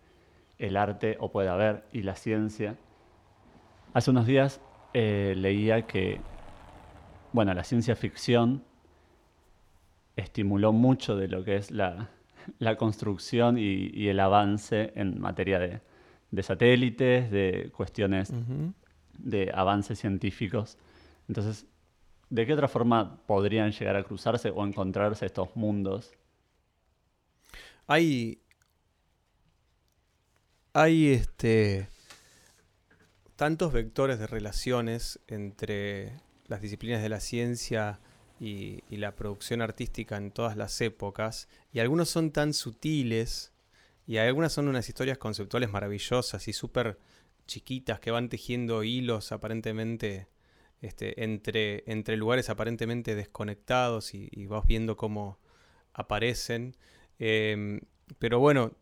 el 0.58 0.78
arte, 0.78 1.18
o 1.20 1.32
puede 1.32 1.50
haber, 1.50 1.86
y 1.92 2.04
la 2.04 2.16
ciencia. 2.16 2.78
Hace 3.94 4.12
unos 4.12 4.26
días 4.26 4.62
eh, 4.94 5.34
leía 5.38 5.88
que, 5.88 6.22
bueno, 7.32 7.54
la 7.54 7.64
ciencia 7.64 7.96
ficción 7.96 8.64
estimuló 10.16 10.72
mucho 10.72 11.16
de 11.16 11.28
lo 11.28 11.44
que 11.44 11.56
es 11.56 11.72
la, 11.72 12.10
construcción 12.78 13.58
y, 13.58 14.08
el 14.08 14.20
avance 14.20 14.94
en 14.96 15.20
materia 15.20 15.60
de, 15.60 16.44
satélites, 16.44 17.32
de 17.32 17.72
cuestiones 17.76 18.32
de 19.18 19.52
avances 19.54 20.00
científicos. 20.00 20.78
Entonces, 21.28 21.66
¿de 22.30 22.46
qué 22.46 22.54
otra 22.54 22.68
forma 22.68 23.18
podrían 23.26 23.72
llegar 23.72 23.96
a 23.96 24.04
cruzarse 24.04 24.50
o 24.50 24.66
encontrarse 24.66 25.26
estos 25.26 25.56
mundos? 25.56 26.14
Hay 27.88 28.43
hay 30.74 31.14
este 31.14 31.88
tantos 33.36 33.72
vectores 33.72 34.20
de 34.20 34.28
relaciones 34.28 35.20
entre 35.28 36.20
las 36.48 36.62
disciplinas 36.62 37.02
de 37.02 37.10
la 37.10 37.20
ciencia 37.20 38.00
y, 38.40 38.84
la 38.90 39.16
producción 39.16 39.62
artística 39.62 40.18
en 40.18 40.32
todas 40.32 40.58
las 40.58 40.80
épocas, 40.82 41.48
y 41.72 41.80
algunos 41.80 42.10
son 42.10 42.32
tan 42.32 42.54
sutiles, 42.54 43.54
y 44.06 44.18
algunas 44.18 44.52
son 44.52 44.68
unas 44.68 44.90
historias 44.90 45.18
conceptuales 45.18 45.70
maravillosas 45.72 46.48
y 46.48 46.54
súper 46.54 47.00
chiquitas 47.48 48.00
que 48.00 48.12
van 48.12 48.30
tejiendo 48.30 48.84
hilos 48.84 49.32
aparentemente 49.32 50.28
este, 50.82 51.24
entre, 51.24 52.18
lugares 52.18 52.50
aparentemente 52.50 53.16
desconectados 53.16 54.14
y, 54.14 54.46
vas 54.48 54.66
viendo 54.68 54.98
cómo 54.98 55.40
aparecen. 55.94 56.76
Em, 57.20 57.80
pero 58.20 58.40
bueno, 58.40 58.76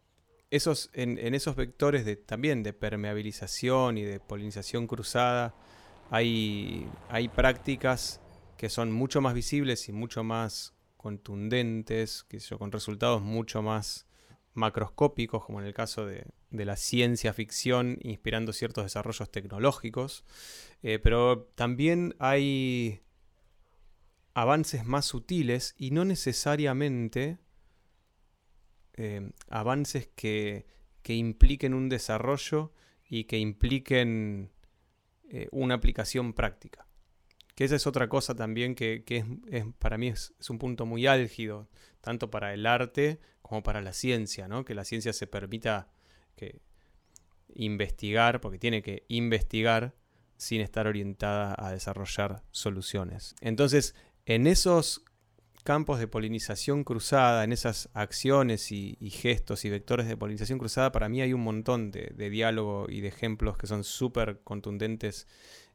esos, 0.51 0.89
en, 0.93 1.17
esos 1.33 1.55
vectores 1.55 2.05
de, 2.05 2.17
también 2.17 2.61
de 2.61 2.73
permeabilización 2.73 3.97
y 3.97 4.03
de 4.03 4.19
polinización 4.19 4.85
cruzada, 4.85 5.55
hay, 6.11 6.87
hay 7.09 7.29
prácticas 7.29 8.21
que 8.57 8.69
son 8.69 8.91
mucho 8.91 9.21
más 9.21 9.33
visibles 9.33 9.87
y 9.89 9.93
mucho 9.93 10.23
más 10.23 10.75
contundentes, 10.97 12.25
que 12.29 12.39
con 12.57 12.71
resultados 12.71 13.21
mucho 13.21 13.61
más 13.61 14.05
macroscópicos, 14.53 15.45
como 15.45 15.61
en 15.61 15.67
el 15.67 15.73
caso 15.73 16.05
de, 16.05 16.25
la 16.51 16.75
ciencia 16.75 17.33
ficción, 17.33 17.97
inspirando 18.01 18.51
ciertos 18.51 18.83
desarrollos 18.83 19.31
tecnológicos, 19.31 20.25
eh, 20.83 20.99
pero 20.99 21.49
también 21.55 22.13
hay 22.19 23.01
avances 24.33 24.85
más 24.85 25.05
sutiles 25.05 25.73
y 25.77 25.91
no 25.91 26.03
necesariamente 26.03 27.39
eh, 28.95 29.31
avances 29.49 30.09
que, 30.15 30.65
impliquen 31.07 31.73
un 31.73 31.89
desarrollo 31.89 32.71
y 33.09 33.25
que 33.25 33.37
impliquen 33.37 34.51
eh, 35.29 35.47
una 35.51 35.75
aplicación 35.75 36.33
práctica. 36.33 36.87
Que 37.55 37.65
esa 37.65 37.75
es 37.75 37.85
otra 37.85 38.07
cosa 38.07 38.33
también 38.33 38.75
que, 38.75 39.03
es, 39.49 39.65
para 39.79 39.97
mí 39.97 40.07
es, 40.07 40.33
un 40.49 40.57
punto 40.57 40.85
muy 40.85 41.07
álgido, 41.07 41.69
tanto 41.99 42.29
para 42.31 42.53
el 42.53 42.65
arte 42.65 43.19
como 43.41 43.61
para 43.61 43.81
la 43.81 43.93
ciencia, 43.93 44.47
¿no? 44.47 44.63
que 44.63 44.73
la 44.73 44.85
ciencia 44.85 45.11
se 45.11 45.27
permita 45.27 45.89
que 46.37 46.61
investigar, 47.53 48.39
porque 48.39 48.57
tiene 48.57 48.81
que 48.81 49.03
investigar 49.09 49.93
sin 50.37 50.61
estar 50.61 50.87
orientada 50.87 51.55
a 51.57 51.71
desarrollar 51.71 52.43
soluciones. 52.51 53.35
Entonces, 53.41 53.95
en 54.25 54.47
esos 54.47 55.03
campos 55.61 55.99
de 55.99 56.07
polinización 56.07 56.83
cruzada, 56.83 57.43
en 57.43 57.51
esas 57.51 57.89
acciones 57.93 58.71
y, 58.71 58.95
gestos 59.09 59.65
y 59.65 59.69
vectores 59.69 60.07
de 60.07 60.17
polinización 60.17 60.59
cruzada, 60.59 60.91
para 60.91 61.09
mí 61.09 61.21
hay 61.21 61.33
un 61.33 61.41
montón 61.41 61.91
de, 61.91 62.29
diálogo 62.29 62.87
y 62.89 63.01
de 63.01 63.07
ejemplos 63.07 63.57
que 63.57 63.67
son 63.67 63.83
súper 63.83 64.41
contundentes 64.43 65.27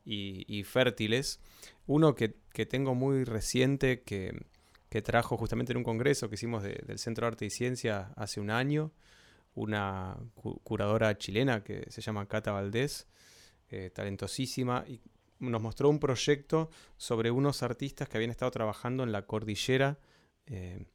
y, 0.05 0.63
fértiles. 0.65 1.41
Uno 1.87 2.15
que, 2.15 2.29
tengo 2.69 2.95
muy 2.95 3.25
reciente, 3.25 4.03
que, 4.03 4.33
trajo 5.03 5.37
justamente 5.37 5.73
en 5.73 5.79
un 5.79 5.85
congreso 5.85 6.31
que 6.31 6.37
hicimos 6.37 6.63
del 6.63 6.99
Centro 6.99 7.27
de 7.27 7.29
Arte 7.29 7.45
y 7.45 7.51
Ciencia 7.51 8.15
hace 8.17 8.41
un 8.41 8.51
año, 8.51 8.93
una 9.55 10.17
curadora 10.65 11.19
chilena 11.19 11.63
que 11.63 11.85
se 11.91 12.01
llama 12.01 12.27
Cata 12.27 12.53
Valdés, 12.53 13.07
eh, 13.69 13.91
talentosísima, 13.93 14.87
nos 15.39 15.63
mostró 15.63 15.89
un 15.89 15.99
proyecto 15.99 16.71
sobre 16.97 17.31
unos 17.31 17.63
artistas 17.63 18.09
que 18.09 18.17
habían 18.17 18.31
estado 18.31 18.51
trabajando 18.51 19.03
en 19.03 19.13
la 19.13 19.27
cordillera 19.27 19.99
eh, 20.47 20.87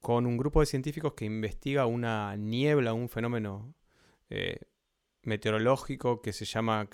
con 0.00 0.26
un 0.26 0.36
grupo 0.36 0.60
de 0.60 0.66
científicos 0.66 1.14
que 1.14 1.24
investiga 1.24 1.86
una 1.86 2.36
niebla, 2.36 2.92
un 2.92 3.08
fenómeno 3.08 3.74
eh, 4.30 4.60
meteorológico 5.22 6.22
que 6.22 6.32
se 6.32 6.44
llama 6.44 6.88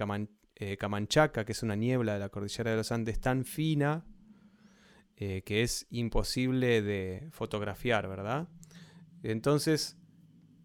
eh, 0.54 0.76
Camanchaca, 0.78 1.44
que 1.44 1.52
es 1.52 1.62
una 1.62 1.76
niebla 1.76 2.14
de 2.14 2.20
la 2.20 2.30
cordillera 2.30 2.70
de 2.70 2.78
los 2.78 2.92
Andes 2.92 3.20
tan 3.20 3.44
fina 3.44 4.04
que 5.44 5.62
es 5.62 5.86
imposible 5.90 6.82
de 6.82 7.28
fotografiar, 7.30 8.08
¿verdad? 8.08 8.48
Entonces, 9.22 9.96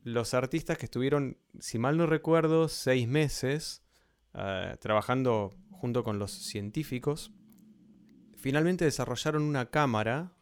los 0.01 0.33
artistas 0.33 0.79
que 0.79 0.85
estuvieron, 0.85 1.37
si 1.59 1.77
mal 1.77 1.95
no 1.95 2.07
recuerdo, 2.07 2.67
seis 2.67 3.07
meses 3.07 3.83
trabajando 4.79 5.53
junto 5.79 6.03
con 6.03 6.19
los 6.19 6.31
científicos, 6.31 7.31
finalmente 8.35 8.85
desarrollaron 8.85 9.43
una 9.43 9.67
cámara 9.69 10.33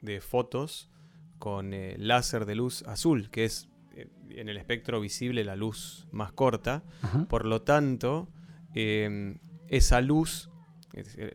de 0.00 0.20
fotos 0.20 0.90
con 1.38 1.72
eh, 1.74 1.96
láser 1.98 2.44
de 2.46 2.54
luz 2.54 2.82
azul, 2.86 3.30
que 3.30 3.44
es 3.44 3.68
eh, 3.94 4.08
en 4.30 4.48
el 4.48 4.56
espectro 4.56 5.00
visible 5.00 5.44
la 5.44 5.56
luz 5.56 6.06
más 6.12 6.32
corta. 6.32 6.82
Por 7.28 7.46
lo 7.46 7.62
tanto, 7.62 8.28
em, 8.74 9.38
esa 9.68 10.00
luz 10.00 10.48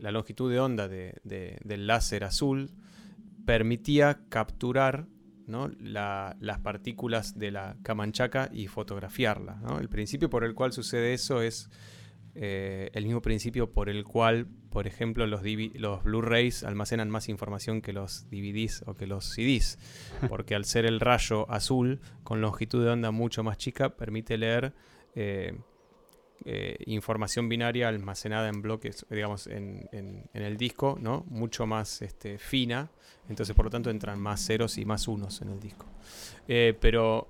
la 0.02 0.10
longitud 0.10 0.50
de 0.52 0.60
onda 0.60 0.86
de- 0.86 1.14
de- 1.24 1.58
del 1.64 1.86
láser 1.86 2.24
azul 2.24 2.70
permitía 3.46 4.20
capturar 4.28 5.06
¿no? 5.46 5.68
la- 5.80 6.36
las 6.40 6.58
partículas 6.58 7.38
de 7.38 7.52
la 7.52 7.76
camanchaca 7.82 8.50
y 8.52 8.66
fotografiarla. 8.66 9.54
¿no? 9.62 9.78
El 9.78 9.88
principio 9.88 10.28
por 10.28 10.44
el 10.44 10.54
cual 10.54 10.72
sucede 10.72 11.14
eso 11.14 11.40
es 11.40 11.70
eh, 12.38 12.90
el 12.92 13.04
mismo 13.04 13.22
principio 13.22 13.72
por 13.72 13.88
el 13.88 14.04
cual, 14.04 14.46
por 14.70 14.86
ejemplo, 14.86 15.26
los, 15.26 15.40
Blu-rays 15.42 16.64
almacenan 16.64 17.08
más 17.08 17.28
información 17.30 17.80
que 17.80 17.92
los 17.94 18.28
DVDs 18.30 18.84
o 18.86 18.94
que 18.94 19.06
los 19.06 19.24
CDs, 19.24 19.78
porque 20.28 20.54
al 20.54 20.64
ser 20.66 20.84
el 20.84 21.00
rayo 21.00 21.50
azul 21.50 22.00
con 22.24 22.40
longitud 22.42 22.84
de 22.84 22.90
onda 22.90 23.10
mucho 23.10 23.42
más 23.42 23.56
chica, 23.56 23.96
permite 23.96 24.36
leer 24.36 24.74
eh, 25.14 25.56
eh, 26.44 26.76
información 26.84 27.48
binaria 27.48 27.88
almacenada 27.88 28.48
en 28.50 28.60
bloques, 28.60 29.06
digamos, 29.08 29.46
en, 29.46 29.88
en- 29.92 30.28
en 30.34 30.42
el 30.42 30.58
disco, 30.58 30.98
¿no? 31.00 31.24
Mucho 31.28 31.66
más 31.66 32.02
este, 32.02 32.36
fina, 32.36 32.90
entonces 33.30 33.56
por 33.56 33.64
lo 33.64 33.70
tanto 33.70 33.88
entran 33.88 34.20
más 34.20 34.44
ceros 34.46 34.76
y 34.76 34.84
más 34.84 35.08
unos 35.08 35.40
en 35.40 35.48
el 35.48 35.58
disco. 35.58 35.86
Pero 36.46 37.28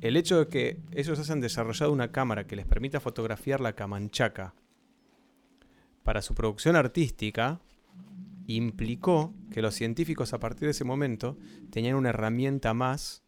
el 0.00 0.16
hecho 0.16 0.38
de 0.38 0.48
que 0.48 0.80
ellos 0.92 1.18
hayan 1.18 1.40
desarrollado 1.40 1.92
una 1.92 2.12
cámara 2.12 2.46
que 2.46 2.56
les 2.56 2.66
permita 2.66 3.00
fotografiar 3.00 3.60
la 3.60 3.74
camanchaca 3.74 4.54
para 6.02 6.22
su 6.22 6.34
producción 6.34 6.76
artística 6.76 7.60
implicó 8.46 9.34
que 9.50 9.60
los 9.60 9.74
científicos 9.74 10.32
a 10.32 10.38
partir 10.38 10.66
de 10.66 10.70
ese 10.70 10.84
momento 10.84 11.36
tenían 11.70 11.96
una 11.96 12.10
herramienta 12.10 12.74
más 12.74 13.24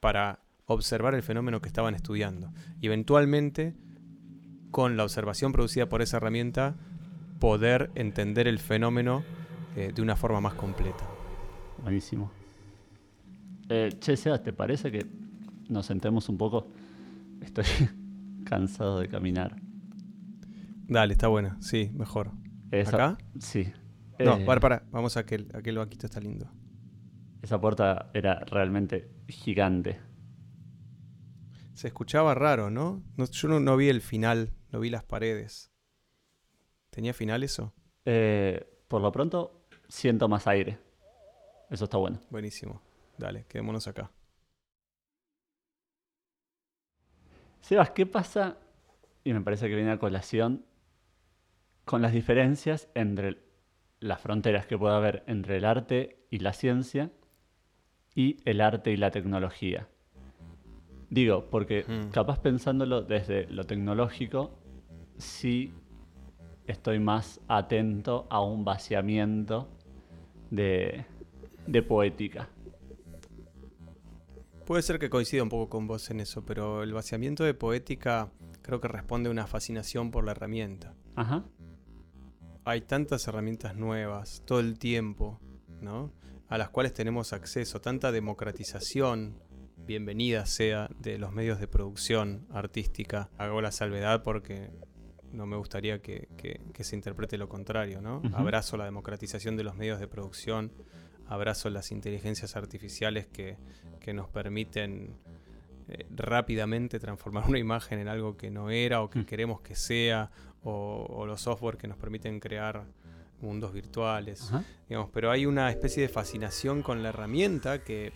para 0.00 0.40
observar 0.66 1.14
el 1.14 1.22
fenómeno 1.22 1.60
que 1.60 1.68
estaban 1.68 1.94
estudiando. 1.94 2.50
Y 2.80 2.86
eventualmente, 2.86 3.74
con 4.70 4.96
la 4.96 5.04
observación 5.04 5.52
producida 5.52 5.88
por 5.88 6.00
esa 6.00 6.16
herramienta, 6.16 6.76
poder 7.40 7.90
entender 7.94 8.48
el 8.48 8.58
fenómeno 8.58 9.22
eh, 9.76 9.92
de 9.94 10.00
una 10.00 10.16
forma 10.16 10.40
más 10.40 10.54
completa. 10.54 11.06
Buenísimo. 11.82 12.30
Eh, 13.68 13.90
che, 13.98 14.16
¿te 14.16 14.52
parece 14.52 14.90
que 14.90 15.06
nos 15.68 15.86
sentemos 15.86 16.28
un 16.28 16.38
poco? 16.38 16.68
Estoy 17.40 17.64
cansado 18.44 19.00
de 19.00 19.08
caminar. 19.08 19.56
Dale, 20.86 21.12
está 21.12 21.28
buena. 21.28 21.56
Sí, 21.60 21.90
mejor. 21.94 22.30
Esa- 22.70 22.90
¿Acá? 22.96 23.18
Sí. 23.38 23.72
No, 24.18 24.36
Eh, 24.36 24.44
para, 24.44 24.60
para. 24.60 24.82
Vamos 24.90 25.16
a 25.16 25.20
aquel, 25.20 25.48
aquel 25.54 25.78
banquito 25.78 26.06
está 26.06 26.20
lindo. 26.20 26.50
Esa 27.42 27.60
puerta 27.60 28.10
era 28.14 28.40
realmente 28.40 29.10
gigante. 29.28 30.00
Se 31.74 31.88
escuchaba 31.88 32.34
raro, 32.34 32.70
¿no? 32.70 33.02
No- 33.16 33.24
yo 33.26 33.48
no, 33.48 33.60
no 33.60 33.76
vi 33.76 33.88
el 33.88 34.00
final, 34.00 34.50
no 34.70 34.80
vi 34.80 34.90
las 34.90 35.04
paredes. 35.04 35.72
¿Tenía 36.90 37.12
final 37.12 37.42
eso? 37.42 37.74
Eh, 38.04 38.64
por 38.88 39.02
lo 39.02 39.10
pronto, 39.10 39.66
siento 39.88 40.28
más 40.28 40.46
aire. 40.46 40.78
Eso 41.70 41.84
está 41.84 41.96
bueno. 41.96 42.20
Buenísimo. 42.30 42.80
Dale, 43.18 43.46
quedémonos 43.48 43.88
acá. 43.88 44.10
Sebas, 47.64 47.92
¿qué 47.92 48.04
pasa? 48.04 48.58
Y 49.24 49.32
me 49.32 49.40
parece 49.40 49.70
que 49.70 49.74
viene 49.74 49.92
a 49.92 49.98
colación 49.98 50.66
con 51.86 52.02
las 52.02 52.12
diferencias 52.12 52.90
entre 52.94 53.38
las 54.00 54.20
fronteras 54.20 54.66
que 54.66 54.76
puede 54.76 54.94
haber 54.94 55.24
entre 55.28 55.56
el 55.56 55.64
arte 55.64 56.26
y 56.28 56.40
la 56.40 56.52
ciencia 56.52 57.10
y 58.14 58.36
el 58.44 58.60
arte 58.60 58.90
y 58.90 58.98
la 58.98 59.10
tecnología. 59.10 59.88
Digo, 61.08 61.46
porque 61.50 61.86
Mm. 61.88 62.10
capaz 62.10 62.38
pensándolo 62.40 63.00
desde 63.00 63.46
lo 63.46 63.64
tecnológico, 63.64 64.50
sí 65.16 65.72
estoy 66.66 66.98
más 66.98 67.40
atento 67.48 68.26
a 68.28 68.42
un 68.42 68.66
vaciamiento 68.66 69.68
de, 70.50 71.06
de 71.66 71.82
poética. 71.82 72.50
Puede 74.66 74.82
ser 74.82 74.98
que 74.98 75.10
coincida 75.10 75.42
un 75.42 75.48
poco 75.50 75.68
con 75.68 75.86
vos 75.86 76.10
en 76.10 76.20
eso, 76.20 76.44
pero 76.44 76.82
el 76.82 76.92
vaciamiento 76.92 77.44
de 77.44 77.52
poética 77.54 78.30
creo 78.62 78.80
que 78.80 78.88
responde 78.88 79.28
a 79.28 79.32
una 79.32 79.46
fascinación 79.46 80.10
por 80.10 80.24
la 80.24 80.32
herramienta. 80.32 80.94
Ajá. 81.16 81.44
Hay 82.64 82.80
tantas 82.80 83.28
herramientas 83.28 83.76
nuevas 83.76 84.42
todo 84.46 84.60
el 84.60 84.78
tiempo, 84.78 85.38
¿no? 85.82 86.12
A 86.48 86.56
las 86.56 86.70
cuales 86.70 86.94
tenemos 86.94 87.34
acceso, 87.34 87.80
tanta 87.82 88.10
democratización, 88.10 89.38
bienvenida 89.86 90.46
sea, 90.46 90.88
de 90.98 91.18
los 91.18 91.32
medios 91.32 91.60
de 91.60 91.68
producción 91.68 92.46
artística. 92.50 93.28
Hago 93.36 93.60
la 93.60 93.70
salvedad 93.70 94.22
porque 94.22 94.70
no 95.30 95.44
me 95.44 95.56
gustaría 95.58 96.00
que, 96.00 96.28
que- 96.38 96.62
que 96.72 96.84
se 96.84 96.96
interprete 96.96 97.36
lo 97.36 97.50
contrario, 97.50 98.00
¿no? 98.00 98.22
Abrazo 98.32 98.78
la 98.78 98.86
democratización 98.86 99.56
de 99.58 99.64
los 99.64 99.76
medios 99.76 100.00
de 100.00 100.08
producción, 100.08 100.72
abrazo 101.26 101.70
las 101.70 101.90
inteligencias 101.92 102.56
artificiales 102.56 103.26
que, 103.26 103.56
que 104.00 104.12
nos 104.12 104.28
permiten 104.28 105.16
eh, 105.88 106.06
rápidamente 106.10 106.98
transformar 106.98 107.44
una 107.48 107.58
imagen 107.58 107.98
en 107.98 108.08
algo 108.08 108.36
que 108.36 108.50
no 108.50 108.70
era 108.70 109.02
o 109.02 109.10
que 109.10 109.20
Mm. 109.20 109.24
queremos 109.26 109.60
que 109.60 109.74
sea, 109.76 110.30
o, 110.62 111.06
o 111.08 111.26
los 111.26 111.42
software 111.42 111.76
que 111.76 111.86
nos 111.88 111.98
permiten 111.98 112.40
crear 112.40 112.84
mundos 113.42 113.72
virtuales. 113.74 114.50
Digamos, 114.88 115.10
pero 115.12 115.30
hay 115.30 115.44
una 115.44 115.70
especie 115.70 116.02
de 116.02 116.08
fascinación 116.08 116.82
con 116.82 117.02
la 117.02 117.10
herramienta 117.10 117.84
que 117.84 118.12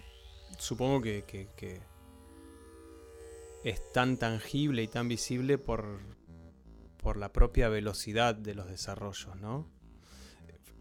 supongo 0.58 1.02
que, 1.02 1.24
que- 1.26 1.48
que 1.56 1.80
es 3.64 3.92
tan 3.92 4.16
tangible 4.16 4.82
y 4.82 4.88
tan 4.88 5.08
visible 5.08 5.58
por, 5.58 5.98
por 7.02 7.16
la 7.16 7.32
propia 7.32 7.68
velocidad 7.68 8.34
de 8.34 8.54
los 8.54 8.68
desarrollos, 8.68 9.36
¿no? 9.36 9.66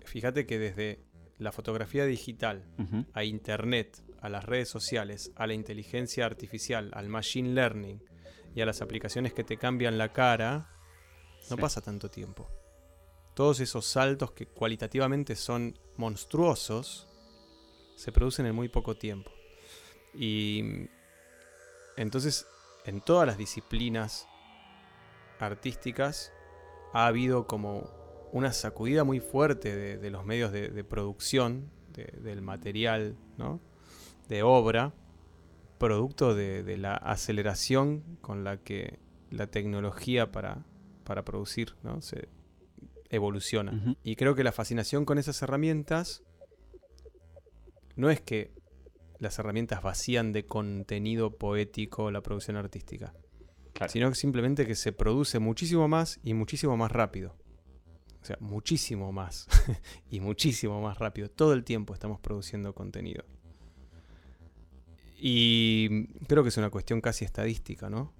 Fíjate 0.06 0.46
que 0.46 0.58
desde 0.60 1.02
la 1.40 1.52
fotografía 1.52 2.06
digital 2.06 2.66
a 3.14 3.24
Internet, 3.24 4.04
a 4.22 4.30
las 4.30 4.44
redes 4.44 4.70
sociales, 4.70 5.32
a 5.36 5.46
la 5.48 5.54
inteligencia 5.54 6.26
artificial, 6.26 6.90
al 6.94 7.10
machine 7.10 7.50
learning 7.54 8.02
y 8.56 8.62
a 8.62 8.66
las 8.66 8.82
aplicaciones 8.82 9.34
que 9.34 9.44
te 9.44 9.58
cambian 9.58 9.98
la 9.98 10.12
cara, 10.14 10.70
no 11.50 11.56
Sí. 11.56 11.62
pasa 11.62 11.82
tanto 11.82 12.10
tiempo. 12.10 12.50
Todos 13.36 13.60
esos 13.60 13.86
saltos 13.86 14.32
que 14.32 14.48
cualitativamente 14.48 15.36
son 15.36 15.78
monstruosos 15.96 17.08
se 17.96 18.12
producen 18.12 18.48
en 18.48 18.56
muy 18.56 18.68
poco 18.70 18.96
tiempo. 18.98 19.32
Y 20.16 20.88
entonces, 21.98 22.48
en 22.86 23.02
todas 23.02 23.28
las 23.28 23.38
disciplinas 23.38 24.28
artísticas 25.40 26.34
ha 26.94 27.06
habido 27.06 27.46
como 27.48 27.90
una 28.32 28.52
sacudida 28.54 29.04
muy 29.04 29.20
fuerte 29.20 29.76
de, 29.76 29.98
de 29.98 30.10
los 30.10 30.26
medios 30.26 30.52
de, 30.52 30.70
de 30.70 30.84
producción, 30.84 31.70
de- 31.94 32.14
del 32.22 32.42
material, 32.42 33.16
¿no? 33.38 33.60
de 34.30 34.44
obra, 34.44 34.94
producto 35.78 36.36
de, 36.36 36.78
la 36.78 36.96
aceleración 36.96 38.04
con 38.22 38.44
la 38.44 38.58
que 38.58 39.00
la 39.30 39.48
tecnología 39.48 40.32
para, 40.32 40.66
para 41.04 41.24
producir 41.24 41.76
¿no? 41.84 42.02
se 42.02 42.28
evoluciona. 43.10 43.96
Y 44.04 44.16
creo 44.16 44.36
que 44.36 44.44
la 44.44 44.52
fascinación 44.52 45.06
con 45.06 45.18
esas 45.18 45.42
herramientas 45.42 46.24
no 47.96 48.10
es 48.10 48.22
que 48.22 48.52
las 49.20 49.40
herramientas 49.40 49.82
vacían 49.82 50.32
de 50.34 50.46
contenido 50.46 51.38
poético 51.38 52.12
la 52.12 52.22
producción 52.22 52.56
artística, 52.58 53.14
Claro. 53.74 53.92
sino 53.92 54.10
que 54.10 54.16
simplemente 54.16 54.66
que 54.66 54.76
se 54.76 54.92
produce 54.92 55.40
muchísimo 55.40 55.88
más 55.88 56.20
y 56.24 56.34
muchísimo 56.34 56.76
más 56.78 56.92
rápido. 56.92 57.36
O 58.28 58.36
sea, 58.36 58.38
muchísimo 58.42 59.14
más 59.14 59.48
y 60.12 60.20
muchísimo 60.20 60.82
más 60.82 61.00
rápido. 61.00 61.30
Todo 61.30 61.54
el 61.54 61.64
tiempo 61.64 61.94
estamos 61.94 62.20
produciendo 62.20 62.76
contenido. 62.76 63.24
Y 65.18 66.08
creo 66.28 66.44
que 66.44 66.50
es 66.50 66.58
una 66.58 66.70
cuestión 66.70 67.00
casi 67.00 67.24
estadística, 67.24 67.90
¿no? 67.90 68.12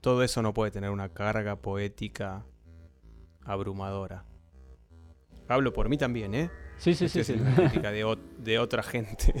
Todo 0.00 0.22
eso 0.22 0.42
no 0.42 0.54
puede 0.54 0.70
tener 0.70 0.90
una 0.90 1.08
carga 1.08 1.56
poética 1.56 2.46
abrumadora. 3.44 4.24
Hablo 5.48 5.72
por 5.72 5.88
mí 5.88 5.98
también, 5.98 6.36
¿eh? 6.36 6.50
Sí, 6.78 6.94
sí, 6.94 7.08
sí. 7.08 7.22
sí. 7.22 7.34
crítica 7.34 7.92
de, 7.92 8.18
de 8.38 8.58
otra 8.58 8.82
gente. 8.82 9.32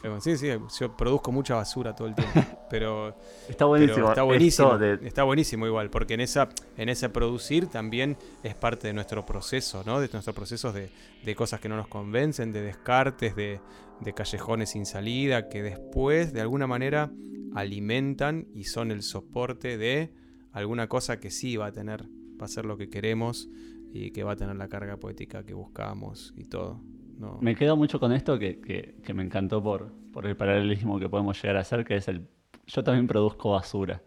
Pero 0.00 0.18
sí, 0.20 0.38
sí, 0.38 0.48
yo 0.78 0.96
produzco 0.96 1.30
mucha 1.30 1.54
basura 1.56 1.94
todo 1.94 2.08
el 2.08 2.14
tiempo. 2.14 2.40
Pero, 2.70 3.08
Está 3.48 3.58
pero 3.58 3.68
buenísimo. 3.68 4.08
está 4.08 4.22
buenísimo. 4.22 4.78
de- 4.78 4.98
Está 5.06 5.22
buenísimo 5.24 5.66
igual, 5.66 5.90
porque 5.90 6.14
en 6.14 6.20
esa, 6.20 6.48
en 6.78 6.88
ese 6.88 7.10
producir 7.10 7.66
también 7.66 8.16
es 8.42 8.54
parte 8.54 8.86
de 8.86 8.94
nuestro 8.94 9.26
proceso, 9.26 9.82
¿no? 9.84 10.00
De 10.00 10.08
nuestros 10.10 10.34
procesos 10.34 10.72
de, 10.72 10.88
de 11.22 11.34
cosas 11.34 11.60
que 11.60 11.68
no 11.68 11.76
nos 11.76 11.88
convencen, 11.88 12.50
de 12.52 12.62
descartes, 12.62 13.36
de, 13.36 13.60
de 14.00 14.14
callejones 14.14 14.70
sin 14.70 14.86
salida, 14.86 15.50
que 15.50 15.62
después, 15.62 16.32
de 16.32 16.40
alguna 16.40 16.66
manera, 16.66 17.10
alimentan 17.54 18.46
y 18.54 18.64
son 18.64 18.90
el 18.90 19.02
soporte 19.02 19.76
de 19.76 20.12
alguna 20.52 20.88
cosa 20.88 21.20
que 21.20 21.30
sí 21.30 21.56
va 21.58 21.66
a 21.66 21.72
tener, 21.72 22.04
va 22.40 22.46
a 22.46 22.48
ser 22.48 22.64
lo 22.64 22.76
que 22.78 22.88
queremos 22.88 23.48
y 23.92 24.10
que 24.10 24.22
va 24.22 24.32
a 24.32 24.36
tener 24.36 24.56
la 24.56 24.68
carga 24.68 24.96
poética 24.96 25.44
que 25.44 25.54
buscamos 25.54 26.32
y 26.36 26.44
todo. 26.44 26.80
No. 27.18 27.38
Me 27.40 27.54
quedo 27.54 27.76
mucho 27.76 28.00
con 28.00 28.12
esto 28.12 28.38
que, 28.38 28.60
que- 28.60 28.94
que 29.04 29.12
me 29.14 29.22
encantó 29.22 29.62
por, 29.62 29.92
por 30.12 30.26
el 30.26 30.36
paralelismo 30.36 30.98
que 30.98 31.08
podemos 31.08 31.40
llegar 31.42 31.56
a 31.56 31.60
hacer, 31.60 31.84
que 31.84 31.96
es 31.96 32.08
el... 32.08 32.26
Yo 32.66 32.82
también 32.84 33.06
produzco 33.06 33.50
basura. 33.52 34.02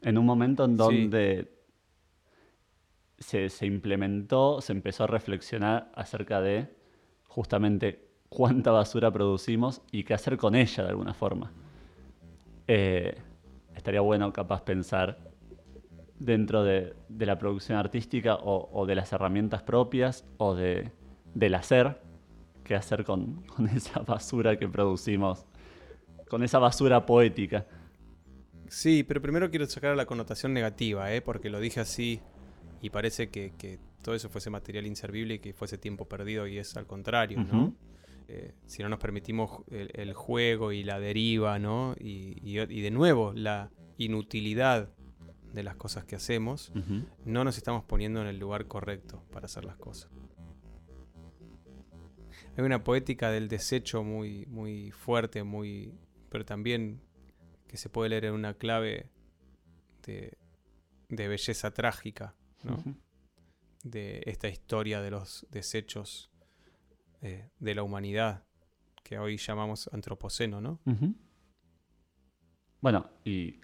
En 0.00 0.16
un 0.18 0.24
momento 0.24 0.64
en 0.64 0.72
Sí. 0.72 0.76
donde 0.76 1.52
se, 3.18 3.48
se 3.48 3.66
implementó, 3.66 4.60
se 4.60 4.72
empezó 4.72 5.04
a 5.04 5.06
reflexionar 5.06 5.90
acerca 5.94 6.40
de 6.40 6.68
justamente 7.28 8.08
cuánta 8.28 8.70
basura 8.70 9.10
producimos 9.10 9.82
y 9.92 10.04
qué 10.04 10.14
hacer 10.14 10.36
con 10.36 10.54
ella 10.54 10.84
de 10.84 10.88
alguna 10.90 11.14
forma. 11.14 11.52
Eh, 12.66 13.14
estaría 13.74 14.00
bueno 14.00 14.32
capaz 14.32 14.62
pensar 14.62 15.18
dentro 16.24 16.64
de, 16.64 16.94
de 17.08 17.26
la 17.26 17.38
producción 17.38 17.78
artística 17.78 18.34
o, 18.36 18.68
o 18.72 18.86
de 18.86 18.94
las 18.94 19.12
herramientas 19.12 19.62
propias 19.62 20.24
o 20.38 20.54
de, 20.54 20.90
del 21.34 21.54
hacer, 21.54 22.00
qué 22.64 22.74
hacer 22.74 23.04
con, 23.04 23.42
con 23.46 23.68
esa 23.68 24.00
basura 24.00 24.58
que 24.58 24.68
producimos, 24.68 25.46
con 26.28 26.42
esa 26.42 26.58
basura 26.58 27.04
poética. 27.06 27.66
Sí, 28.68 29.04
pero 29.04 29.20
primero 29.20 29.50
quiero 29.50 29.66
sacar 29.66 29.96
la 29.96 30.06
connotación 30.06 30.52
negativa, 30.52 31.12
¿eh? 31.12 31.20
porque 31.20 31.50
lo 31.50 31.60
dije 31.60 31.80
así 31.80 32.20
y 32.80 32.90
parece 32.90 33.28
que, 33.28 33.52
que 33.56 33.78
todo 34.02 34.14
eso 34.14 34.28
fuese 34.28 34.50
material 34.50 34.86
inservible 34.86 35.34
y 35.34 35.38
que 35.38 35.52
fuese 35.52 35.78
tiempo 35.78 36.06
perdido 36.06 36.46
y 36.46 36.58
es 36.58 36.76
al 36.76 36.86
contrario, 36.86 37.44
¿no? 37.44 37.74
Eh, 38.26 38.54
si 38.66 38.82
no 38.82 38.88
nos 38.88 38.98
permitimos 38.98 39.62
el, 39.70 39.90
el 39.94 40.14
juego 40.14 40.72
y 40.72 40.82
la 40.82 40.98
deriva, 40.98 41.58
¿no? 41.58 41.94
Y, 42.00 42.38
y- 42.42 42.58
y 42.58 42.80
de 42.80 42.90
nuevo, 42.90 43.32
la 43.34 43.70
inutilidad 43.98 44.88
de 45.54 45.62
las 45.62 45.76
cosas 45.76 46.04
que 46.04 46.16
hacemos, 46.16 46.72
no 47.24 47.44
nos 47.44 47.56
estamos 47.56 47.84
poniendo 47.84 48.20
en 48.20 48.26
el 48.26 48.38
lugar 48.38 48.66
correcto 48.66 49.22
para 49.30 49.46
hacer 49.46 49.64
las 49.64 49.76
cosas. 49.76 50.10
Hay 52.56 52.64
una 52.64 52.82
poética 52.82 53.30
del 53.30 53.48
desecho 53.48 54.02
muy, 54.02 54.46
muy 54.46 54.90
fuerte, 54.90 55.44
muy, 55.44 55.94
pero 56.28 56.44
también 56.44 57.00
que 57.68 57.76
se 57.76 57.88
puede 57.88 58.10
leer 58.10 58.26
en 58.26 58.34
una 58.34 58.54
clave 58.54 59.10
de, 60.04 60.36
de 61.08 61.28
belleza 61.28 61.72
trágica, 61.72 62.34
¿no? 62.64 62.82
De 63.84 64.22
esta 64.26 64.48
historia 64.48 65.00
de 65.00 65.10
los 65.10 65.46
desechos 65.50 66.30
eh, 67.22 67.50
de 67.60 67.74
la 67.74 67.84
humanidad, 67.84 68.44
que 69.04 69.18
hoy 69.18 69.36
llamamos 69.36 69.88
antropoceno, 69.92 70.60
¿no? 70.60 70.80
Bueno, 72.80 73.08
y 73.24 73.60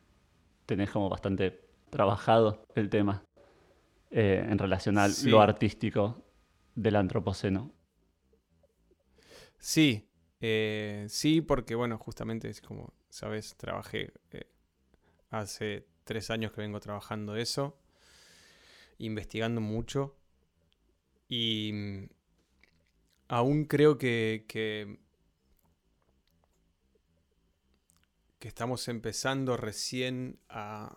tenés 0.67 0.91
como 0.91 1.09
bastante 1.09 1.70
trabajado 1.91 2.65
el 2.75 2.89
tema 2.91 3.25
eh, 4.11 4.45
en 4.49 4.59
relación 4.59 4.99
a 4.99 5.09
Sí. 5.09 5.31
lo 5.31 5.41
artístico 5.41 6.23
del 6.75 6.97
antropoceno. 6.97 7.73
Sí, 9.59 10.09
eh, 10.41 11.07
sí, 11.09 11.41
porque 11.41 11.75
bueno, 11.75 11.99
justamente 11.99 12.49
es 12.49 12.61
como, 12.61 12.93
sabes, 13.11 13.57
trabajé 13.57 14.13
eh, 14.33 14.47
hace 15.31 15.87
tres 16.05 16.31
años 16.31 16.53
que 16.53 16.63
vengo 16.63 16.81
trabajando 16.81 17.37
eso, 17.37 17.79
investigando 18.99 19.61
mucho 19.61 20.15
y 21.29 21.71
mm, 21.73 22.09
aún 23.29 23.65
creo 23.65 23.99
que, 23.99 24.45
que, 24.49 24.99
que 28.39 28.49
estamos 28.49 28.89
empezando 28.89 29.57
recién 29.57 30.39
a 30.49 30.97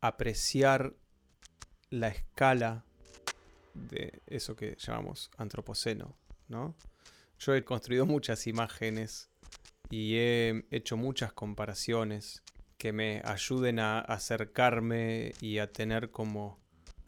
apreciar 0.00 0.94
la 1.90 2.08
escala 2.08 2.84
de 3.74 4.20
eso 4.26 4.56
que 4.56 4.76
llamamos 4.78 5.30
antropoceno, 5.36 6.16
¿no? 6.48 6.74
Yo 7.38 7.54
he 7.54 7.64
construido 7.64 8.04
muchas 8.06 8.46
imágenes 8.46 9.30
y 9.90 10.16
he 10.16 10.66
hecho 10.70 10.96
muchas 10.96 11.32
comparaciones 11.32 12.42
que 12.76 12.92
me 12.92 13.22
ayuden 13.24 13.78
a 13.78 14.00
acercarme 14.00 15.32
y 15.40 15.58
a 15.58 15.72
tener 15.72 16.10
como 16.10 16.58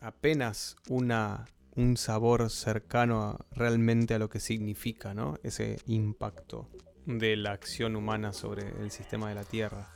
apenas 0.00 0.76
una, 0.88 1.46
un 1.76 1.96
sabor 1.96 2.48
cercano 2.50 3.22
a- 3.22 3.46
realmente 3.52 4.14
a 4.14 4.18
lo 4.18 4.28
que 4.28 4.40
significa, 4.40 5.14
¿no? 5.14 5.38
Ese 5.42 5.78
impacto 5.86 6.68
de 7.06 7.36
la 7.36 7.52
acción 7.52 7.96
humana 7.96 8.32
sobre 8.32 8.68
el 8.82 8.90
sistema 8.90 9.28
de 9.28 9.34
la 9.34 9.44
Tierra. 9.44 9.92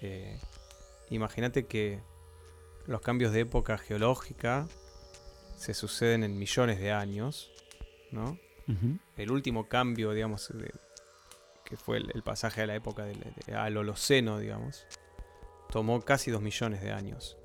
Eh, 0.00 0.38
Imagínate 1.10 1.66
que 1.66 2.02
los 2.88 3.00
cambios 3.00 3.32
de 3.32 3.40
época 3.40 3.78
geológica 3.78 4.66
se 5.56 5.74
suceden 5.74 6.24
en 6.24 6.38
millones 6.38 6.80
de 6.80 6.90
años, 6.92 7.50
¿no? 8.10 8.38
El 9.16 9.30
último 9.30 9.68
cambio, 9.68 10.12
digamos, 10.12 10.48
de- 10.54 10.72
que 11.64 11.76
fue 11.76 11.98
el, 11.98 12.10
el 12.14 12.22
pasaje 12.22 12.62
a 12.62 12.66
la 12.66 12.74
época 12.74 13.04
del, 13.04 13.18
de- 13.46 13.54
al 13.54 13.76
Holoceno, 13.76 14.38
digamos, 14.38 14.86
tomó 15.70 16.00
casi 16.02 16.30
dos 16.30 16.42
millones 16.42 16.80
de 16.82 16.92
años, 16.92 17.36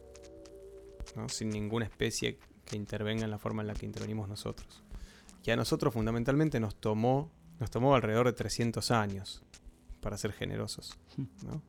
¿no? 1.15 1.27
sin 1.29 1.49
ninguna 1.49 1.86
especie 1.86 2.39
que 2.65 2.75
intervenga 2.77 3.23
en 3.25 3.32
la 3.32 3.38
forma 3.38 3.62
en 3.62 3.67
la 3.67 3.73
que 3.73 3.86
intervenimos 3.86 4.27
nosotros. 4.29 4.84
Y 5.43 5.51
a 5.51 5.56
nosotros 5.58 5.93
fundamentalmente 5.93 6.60
nos 6.62 6.75
tomó, 6.75 7.32
nos 7.60 7.69
tomó 7.69 7.95
alrededor 7.95 8.27
de 8.27 8.34
300 8.34 8.91
años, 8.91 9.43
para 9.99 10.17
ser 10.17 10.32
generosos, 10.34 10.97
¿no? 11.43 11.62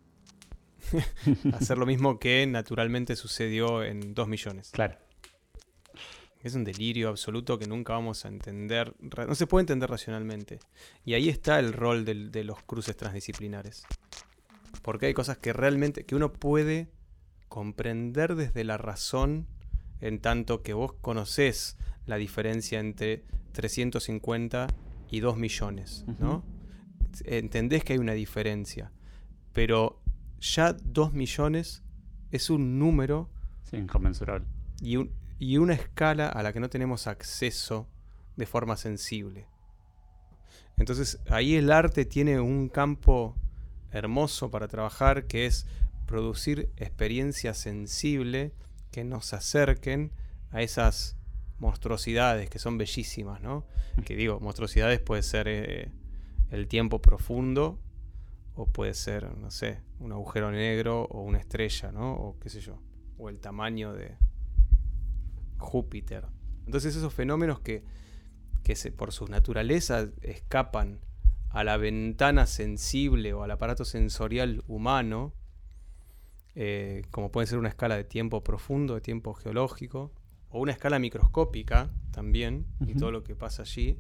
Hacer 1.54 1.78
lo 1.78 1.86
mismo 1.86 2.18
que 2.18 2.46
naturalmente 2.46 3.16
sucedió 3.16 3.82
en 3.82 4.14
2 4.14 4.28
millones. 4.28 4.70
Claro. 4.72 4.96
Es 6.42 6.54
un 6.54 6.64
delirio 6.64 7.08
absoluto 7.08 7.58
que 7.58 7.66
nunca 7.66 7.94
vamos 7.94 8.26
a 8.26 8.28
entender, 8.28 8.94
no 9.00 9.34
se 9.34 9.46
puede 9.46 9.62
entender 9.62 9.88
racionalmente. 9.88 10.60
Y 11.04 11.14
ahí 11.14 11.30
está 11.30 11.58
el 11.58 11.72
rol 11.72 12.04
de 12.04 12.44
los 12.44 12.62
cruces 12.62 12.96
transdisciplinares. 12.96 13.84
Porque 14.82 15.06
hay 15.06 15.14
cosas 15.14 15.38
que 15.38 15.54
realmente, 15.54 16.04
que 16.04 16.14
uno 16.14 16.32
puede 16.32 16.90
comprender 17.48 18.34
desde 18.34 18.62
la 18.64 18.76
razón, 18.76 19.46
en 20.00 20.18
tanto 20.18 20.62
que 20.62 20.74
vos 20.74 20.92
conocés 20.92 21.78
la 22.04 22.16
diferencia 22.16 22.78
entre 22.78 23.24
350 23.52 24.66
y 25.10 25.20
2 25.20 25.36
millones, 25.38 26.04
¿no? 26.18 26.44
Entendés 27.24 27.84
que 27.84 27.94
hay 27.94 27.98
una 27.98 28.12
diferencia. 28.12 28.92
Pero 29.52 30.02
ya 30.44 30.72
2 30.74 31.12
millones 31.14 31.82
es 32.30 32.50
un 32.50 32.78
número 32.78 33.30
Sí, 33.70 33.76
inconmensurable. 33.76 34.46
y, 34.80 34.96
un- 34.96 35.10
y 35.38 35.56
una 35.58 35.74
escala 35.74 36.28
a 36.28 36.42
la 36.42 36.52
que 36.52 36.60
no 36.60 36.68
tenemos 36.68 37.06
acceso 37.06 37.88
de 38.36 38.46
forma 38.46 38.76
sensible. 38.76 39.46
Entonces 40.76 41.18
ahí 41.28 41.54
el 41.56 41.70
arte 41.70 42.04
tiene 42.04 42.40
un 42.40 42.68
campo 42.68 43.36
hermoso 43.92 44.50
para 44.50 44.66
trabajar 44.68 45.26
que 45.26 45.46
es 45.46 45.66
producir 46.06 46.70
experiencias 46.76 47.58
sensibles 47.58 48.52
que 48.90 49.04
nos 49.04 49.32
acerquen 49.32 50.10
a 50.50 50.62
esas 50.62 51.16
monstruosidades 51.58 52.50
que 52.50 52.58
son 52.58 52.76
bellísimas, 52.76 53.40
¿no? 53.40 53.64
Que 54.04 54.16
digo, 54.16 54.40
monstruosidades 54.40 55.00
puede 55.00 55.22
ser 55.22 55.46
eh, 55.48 55.90
el 56.50 56.66
tiempo 56.66 57.00
profundo 57.00 57.78
o 58.54 58.66
puede 58.66 58.94
ser, 58.94 59.36
no 59.36 59.50
sé, 59.50 59.80
un 59.98 60.12
agujero 60.12 60.50
negro 60.50 61.04
o 61.10 61.22
una 61.22 61.38
estrella, 61.38 61.90
¿no? 61.90 62.14
O 62.14 62.38
qué 62.38 62.48
sé 62.48 62.60
yo, 62.60 62.80
o 63.18 63.28
el 63.28 63.40
tamaño 63.40 63.92
de 63.92 64.16
Júpiter. 65.58 66.26
Entonces 66.66 66.94
esos 66.96 67.12
fenómenos 67.12 67.60
que, 67.60 67.82
que 68.62 68.76
se, 68.76 68.92
por 68.92 69.12
su 69.12 69.26
naturaleza 69.26 70.08
escapan 70.22 71.00
a 71.50 71.64
la 71.64 71.76
ventana 71.76 72.46
sensible 72.46 73.32
o 73.32 73.42
al 73.42 73.50
aparato 73.50 73.84
sensorial 73.84 74.62
humano, 74.66 75.34
eh, 76.54 77.02
como 77.10 77.32
puede 77.32 77.46
ser 77.46 77.58
una 77.58 77.68
escala 77.68 77.96
de 77.96 78.04
tiempo 78.04 78.44
profundo, 78.44 78.94
de 78.94 79.00
tiempo 79.00 79.34
geológico, 79.34 80.12
o 80.48 80.60
una 80.60 80.72
escala 80.72 81.00
microscópica 81.00 81.90
también, 82.12 82.66
y 82.86 82.94
todo 82.94 83.10
lo 83.10 83.24
que 83.24 83.34
pasa 83.34 83.62
allí, 83.62 83.98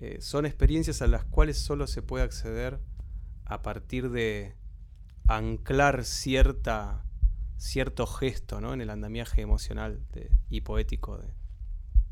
eh, 0.00 0.18
son 0.20 0.46
experiencias 0.46 1.02
a 1.02 1.08
las 1.08 1.24
cuales 1.24 1.58
solo 1.58 1.88
se 1.88 2.02
puede 2.02 2.24
acceder 2.24 2.80
a 3.46 3.62
partir 3.62 4.10
de 4.10 4.54
anclar 5.28 6.04
cierta, 6.04 7.04
cierto 7.56 8.06
gesto 8.06 8.60
¿no? 8.60 8.74
en 8.74 8.80
el 8.80 8.90
andamiaje 8.90 9.40
emocional 9.40 10.00
y 10.50 10.60
poético 10.60 11.20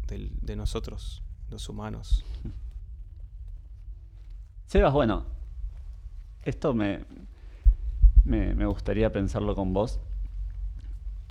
de, 0.06 0.56
nosotros, 0.56 1.22
los 1.50 1.68
humanos. 1.68 2.24
Sebas, 4.66 4.92
bueno, 4.92 5.26
esto 6.42 6.74
me, 6.74 7.04
me, 8.24 8.66
gustaría 8.66 9.10
pensarlo 9.12 9.54
con 9.54 9.72
vos 9.72 10.00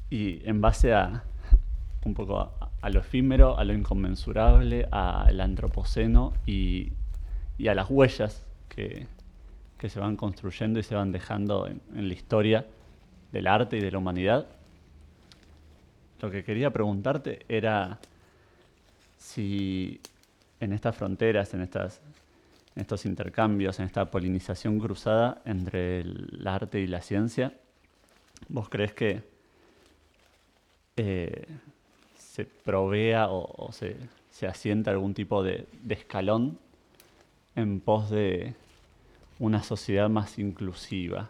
y 0.10 0.48
en 0.48 0.62
base 0.62 0.94
a 0.94 1.24
un 2.06 2.13
poco 2.13 2.39
a, 2.39 2.72
a 2.82 2.89
lo 2.89 3.00
efímero, 3.00 3.58
a 3.58 3.63
lo 3.63 3.74
inconmensurable, 3.74 4.88
al 4.92 5.39
antropoceno 5.39 6.34
y, 6.46 6.92
y 7.58 7.70
a 7.70 7.76
las 7.76 7.89
huellas 7.89 8.46
que, 8.68 9.08
que 9.84 9.89
se 9.89 10.00
van 10.00 10.15
construyendo 10.15 10.80
y 10.80 10.84
se 10.84 10.96
van 10.96 11.12
dejando 11.12 11.67
en, 11.67 11.82
en 11.93 12.08
la 12.08 12.13
historia 12.13 12.65
del 13.34 13.48
arte 13.48 13.76
y 13.76 13.82
de 13.82 13.91
la 13.91 13.98
humanidad. 13.98 14.48
Lo 16.22 16.32
que 16.32 16.41
quería 16.46 16.72
preguntarte 16.72 17.46
era 17.50 18.00
si 19.17 20.00
en 20.62 20.72
estas 20.72 20.96
fronteras, 20.96 21.54
en 21.54 21.63
estas 21.63 22.00
en 22.78 22.82
estos 22.82 23.06
intercambios, 23.06 23.78
en 23.82 23.86
esta 23.88 24.10
polinización 24.10 24.80
cruzada 24.80 25.41
entre 25.43 26.00
el, 26.00 26.48
arte 26.48 26.80
y 26.80 26.88
la 26.88 27.02
ciencia, 27.02 27.52
¿vos 28.48 28.69
crees 28.69 28.93
que, 28.93 29.22
eh, 30.96 31.46
se 32.17 32.46
provea 32.46 33.28
o, 33.28 33.67
o 33.67 33.74
se, 33.74 33.98
se 34.32 34.48
asienta 34.48 34.91
algún 34.91 35.13
tipo 35.13 35.43
de, 35.43 35.67
de 35.82 35.93
escalón 35.93 36.58
en 37.58 37.82
pos 37.82 38.10
de 38.10 38.56
una 39.43 39.62
sociedad 39.62 40.10
más 40.10 40.39
inclusiva. 40.39 41.29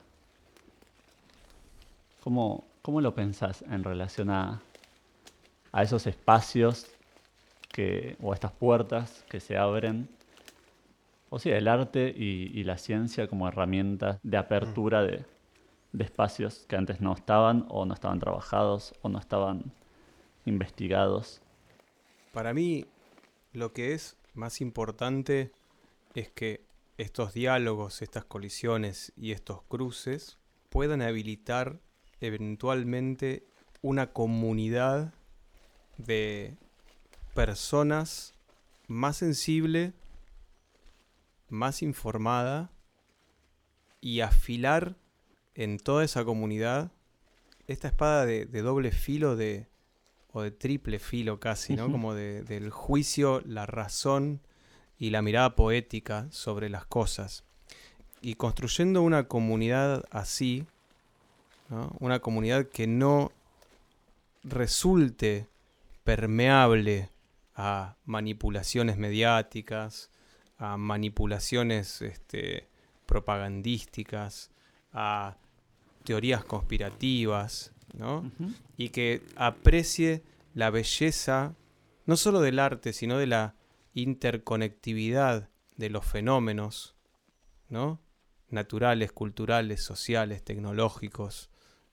¿Cómo, 2.24 2.64
cómo 2.84 3.02
lo 3.02 3.16
pensás 3.16 3.64
en 3.64 3.84
relación 3.84 4.30
a, 4.30 4.62
a 5.72 5.82
esos 5.82 6.06
espacios 6.06 6.86
que, 7.70 8.16
o 8.22 8.36
estas 8.36 8.52
puertas 8.52 9.26
que 9.32 9.40
se 9.40 9.58
abren? 9.58 10.08
O 11.32 11.40
sea, 11.40 11.58
el 11.58 11.68
arte 11.68 12.14
y, 12.16 12.64
la 12.64 12.78
ciencia 12.78 13.28
como 13.28 13.48
herramientas 13.48 14.20
de 14.22 14.38
apertura 14.38 15.02
de 15.02 15.26
espacios 15.98 16.66
que 16.68 16.76
antes 16.76 17.02
no 17.02 17.14
estaban 17.14 17.66
o 17.70 17.84
no 17.86 17.96
estaban 17.96 18.20
trabajados 18.20 18.94
o 19.02 19.10
no 19.10 19.18
estaban 19.18 19.72
investigados. 20.46 21.42
Para 22.32 22.54
mí, 22.54 22.86
lo 23.54 23.74
que 23.74 23.94
es 23.94 24.16
más 24.36 24.62
importante 24.62 25.52
es 26.14 26.30
que 26.30 26.62
estos 26.98 27.34
diálogos, 27.34 28.02
estas 28.02 28.26
colisiones 28.26 29.12
y 29.16 29.32
estos 29.32 29.62
cruces 29.64 30.38
puedan 30.70 31.02
habilitar 31.02 31.80
eventualmente 32.22 33.46
una 33.82 34.12
comunidad 34.14 35.14
de 35.98 36.56
personas 37.34 38.36
más 38.88 39.18
sensible, 39.18 39.94
más 41.50 41.82
informada 41.82 42.72
y 44.02 44.22
afilar 44.22 44.96
en 45.56 45.78
toda 45.78 46.04
esa 46.04 46.26
comunidad 46.26 46.92
esta 47.68 47.88
espada 47.88 48.26
de, 48.26 48.46
de 48.46 48.62
doble 48.62 48.92
filo 48.92 49.36
de, 49.36 49.68
o 50.32 50.42
de 50.42 50.52
triple 50.52 51.00
filo 51.00 51.40
casi, 51.40 51.76
¿no? 51.76 51.92
Como 51.92 52.14
de- 52.14 52.44
del 52.44 52.70
juicio, 52.72 53.42
la 53.46 53.66
razón 53.66 54.42
y 55.04 55.10
la 55.10 55.22
mirada 55.22 55.54
poética 55.54 56.28
sobre 56.32 56.70
las 56.70 56.86
cosas. 56.86 57.44
Y 58.22 58.36
construyendo 58.36 59.02
una 59.02 59.28
comunidad 59.28 60.06
así, 60.12 60.66
¿no? 61.68 61.94
una 62.00 62.20
comunidad 62.20 62.70
que 62.70 62.88
no 62.88 63.34
resulte 64.46 65.50
permeable 66.06 67.10
a 67.54 67.98
manipulaciones 68.06 68.96
mediáticas, 68.96 70.10
a 70.58 70.78
manipulaciones 70.78 72.02
este, 72.02 72.70
propagandísticas, 73.06 74.52
a 74.94 75.36
teorías 76.06 76.46
conspirativas, 76.46 77.74
¿no? 77.92 78.32
Y 78.78 78.88
que 78.88 79.22
aprecie 79.36 80.24
la 80.54 80.70
belleza 80.70 81.56
no 82.06 82.16
solo 82.16 82.40
del 82.40 82.58
arte, 82.60 82.94
sino 82.94 83.18
de 83.18 83.28
la 83.28 83.56
interconectividad 83.94 85.50
de 85.76 85.90
los 85.90 86.06
fenómenos, 86.06 86.96
¿no? 87.70 88.02
Naturales, 88.50 89.12
culturales, 89.12 89.84
sociales, 89.84 90.44
tecnológicos, 90.44 91.50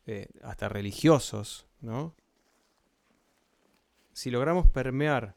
eh, 0.07 0.29
hasta 0.43 0.69
religiosos, 0.69 1.67
¿no? 1.81 2.15
Si 4.13 4.31
logramos 4.31 4.67
permear 4.67 5.37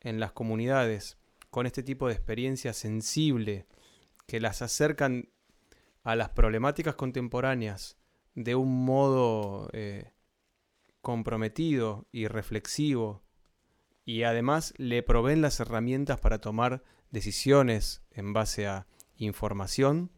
en 0.00 0.20
las 0.20 0.32
comunidades 0.32 1.18
con 1.50 1.66
este 1.66 1.82
tipo 1.82 2.08
de 2.08 2.14
experiencia 2.14 2.72
sensible 2.72 3.66
que 4.26 4.40
las 4.40 4.62
acercan 4.62 5.30
a 6.02 6.16
las 6.16 6.30
problemáticas 6.30 6.94
contemporáneas 6.94 7.96
de 8.34 8.54
un 8.54 8.84
modo 8.84 9.68
eh, 9.72 10.12
comprometido 11.00 12.06
y 12.12 12.28
reflexivo 12.28 13.22
y 14.08 14.22
además 14.22 14.72
le 14.78 15.02
proveen 15.02 15.42
las 15.42 15.60
herramientas 15.60 16.18
para 16.18 16.40
tomar 16.40 16.82
decisiones 17.10 18.00
en 18.10 18.32
base 18.32 18.66
a 18.66 18.86
información, 19.18 20.10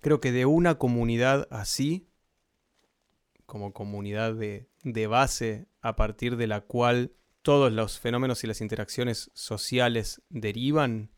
creo 0.00 0.22
que 0.22 0.32
de 0.32 0.46
una 0.46 0.76
comunidad 0.76 1.48
así, 1.50 2.08
como 3.44 3.74
comunidad 3.74 4.32
de, 4.32 4.70
de 4.84 5.06
base 5.06 5.66
a 5.82 5.96
partir 5.96 6.38
de 6.38 6.46
la 6.46 6.62
cual 6.62 7.12
todos 7.42 7.70
los 7.70 8.00
fenómenos 8.00 8.42
y 8.42 8.46
las 8.46 8.62
interacciones 8.62 9.30
sociales 9.34 10.22
derivan, 10.30 11.10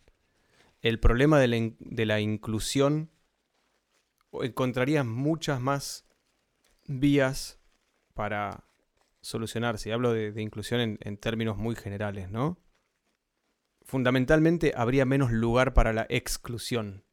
el 0.81 0.99
problema 0.99 1.39
de 1.39 1.47
la, 1.47 1.71
de 1.79 2.05
la 2.05 2.19
inclusión 2.19 3.13
encontrarías 4.33 5.07
muchas 5.07 5.61
más 5.61 6.05
vías 6.89 7.61
para 8.13 8.65
solucionarse. 9.25 9.89
Y 9.89 9.93
hablo 9.93 10.13
de, 10.13 10.33
de 10.33 10.43
inclusión 10.43 10.81
en, 10.81 10.99
en 11.01 11.17
términos 11.17 11.57
muy 11.57 11.75
generales, 11.75 12.31
¿no? 12.31 12.59
Fundamentalmente 13.83 14.73
habría 14.77 15.05
menos 15.05 15.33
lugar 15.33 15.75
para 15.75 15.93
la 15.93 16.07
exclusión 16.09 17.05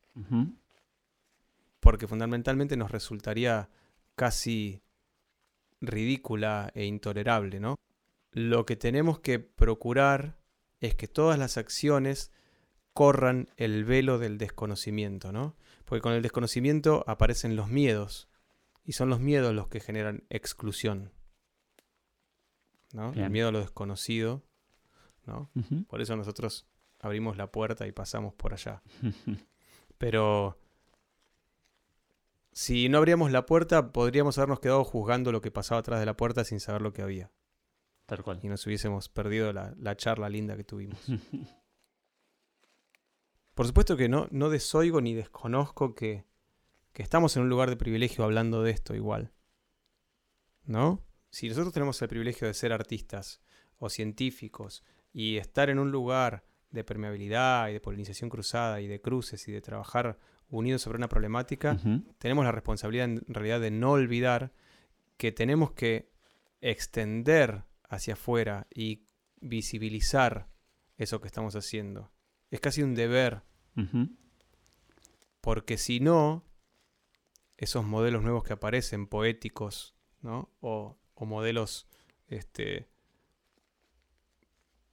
porque 1.82 2.08
fundamentalmente 2.08 2.78
nos 2.78 2.91
resultaría 2.91 3.69
casi 4.15 4.82
ridícula 5.82 6.71
e 6.76 6.86
intolerable, 6.86 7.60
¿no? 7.60 7.76
Lo 8.32 8.65
que 8.65 8.78
tenemos 8.78 9.19
que 9.19 9.39
procurar 9.39 10.38
es 10.80 10.95
que 10.95 11.08
todas 11.08 11.38
las 11.38 11.58
acciones 11.58 12.32
corran 12.93 13.50
el 13.58 13.84
velo 13.84 14.19
del 14.19 14.38
desconocimiento, 14.38 15.32
¿no? 15.32 15.58
Porque 15.86 16.02
con 16.02 16.13
el 16.13 16.21
desconocimiento 16.21 17.04
aparecen 17.08 17.56
los 17.56 17.67
miedos, 17.67 18.30
y 18.86 18.93
son 18.93 19.10
los 19.10 19.19
miedos 19.19 19.54
los 19.54 19.67
que 19.67 19.80
generan 19.80 20.24
exclusión, 20.30 21.12
¿no? 22.93 23.13
El 23.13 23.30
miedo 23.30 23.49
a 23.49 23.51
lo 23.51 23.60
desconocido, 23.60 24.43
¿no? 25.25 25.49
Por 25.88 26.01
eso 26.01 26.15
nosotros 26.15 26.67
abrimos 26.99 27.38
la 27.38 27.51
puerta 27.51 27.88
y 27.88 27.91
pasamos 27.91 28.34
por 28.34 28.54
allá. 28.54 28.82
Pero 29.97 30.58
si 32.51 32.89
no 32.89 32.97
abríamos 32.97 33.32
la 33.32 33.45
puerta, 33.45 33.91
podríamos 33.91 34.38
habernos 34.38 34.60
quedado 34.60 34.84
juzgando 34.84 35.32
lo 35.32 35.41
que 35.41 35.51
pasaba 35.51 35.80
atrás 35.80 35.99
de 35.99 36.06
la 36.06 36.17
puerta 36.17 36.43
sin 36.43 36.60
saber 36.60 36.82
lo 36.82 36.93
que 36.93 37.01
había. 37.01 37.32
Tal 38.06 38.23
cual. 38.23 38.39
Y 38.43 38.47
nos 38.47 38.65
hubiésemos 38.67 39.10
perdido 39.10 39.54
la, 39.54 39.73
la 39.77 39.95
charla 39.95 40.27
linda 40.30 40.58
que 40.58 40.63
tuvimos. 40.63 40.99
Por 43.54 43.67
supuesto 43.67 43.95
que 43.95 44.10
no, 44.10 44.27
no 44.32 44.49
desoigo 44.49 45.01
ni 45.01 45.13
desconozco 45.13 45.93
que, 45.95 46.25
que 46.93 47.04
estamos 47.04 47.36
en 47.36 47.43
un 47.43 47.49
lugar 47.49 47.69
de 47.69 47.77
privilegio 47.77 48.23
hablando 48.23 48.63
de 48.63 48.71
esto 48.71 48.95
igual. 48.95 49.32
¿No? 50.65 51.04
Si 51.32 51.48
nosotros 51.48 51.74
tenemos 51.74 52.02
el 52.02 52.10
privilegio 52.10 52.48
de 52.48 52.54
ser 52.54 52.74
artistas 52.74 53.41
o 53.80 53.89
científicos 53.89 54.84
y 55.13 55.38
estar 55.38 55.70
en 55.70 55.80
un 55.80 55.91
lugar 55.91 56.44
de 56.70 56.84
permeabilidad 56.84 57.70
y 57.70 57.74
de 57.74 57.82
polinización 57.82 58.30
cruzada 58.30 58.82
y 58.82 58.88
de 58.88 59.02
cruces 59.02 59.48
y 59.48 59.52
de 59.52 59.62
trabajar 59.62 60.20
unidos 60.50 60.82
sobre 60.82 60.98
una 60.98 61.10
problemática, 61.10 61.80
tenemos 62.17 62.46
la 62.46 62.52
responsabilidad 62.52 63.06
en 63.06 63.24
realidad 63.28 63.62
de 63.62 63.72
no 63.72 63.91
olvidar 63.91 64.54
que 65.17 65.32
tenemos 65.32 65.72
que 65.72 66.12
extender 66.60 67.63
hacia 67.89 68.13
afuera 68.13 68.67
y 68.74 69.06
visibilizar 69.39 70.50
eso 70.98 71.22
que 71.22 71.28
estamos 71.28 71.56
haciendo. 71.56 72.12
Es 72.50 72.60
casi 72.60 72.84
un 72.84 72.96
deber, 72.96 73.44
porque 75.39 75.78
si 75.78 76.00
no, 76.00 76.44
esos 77.58 77.86
modelos 77.86 78.22
nuevos 78.22 78.44
que 78.44 78.54
aparecen, 78.54 79.08
poéticos, 79.08 79.96
¿no? 80.22 80.52
O, 80.60 81.01
o 81.21 81.25
modelos 81.27 81.88
este, 82.27 82.88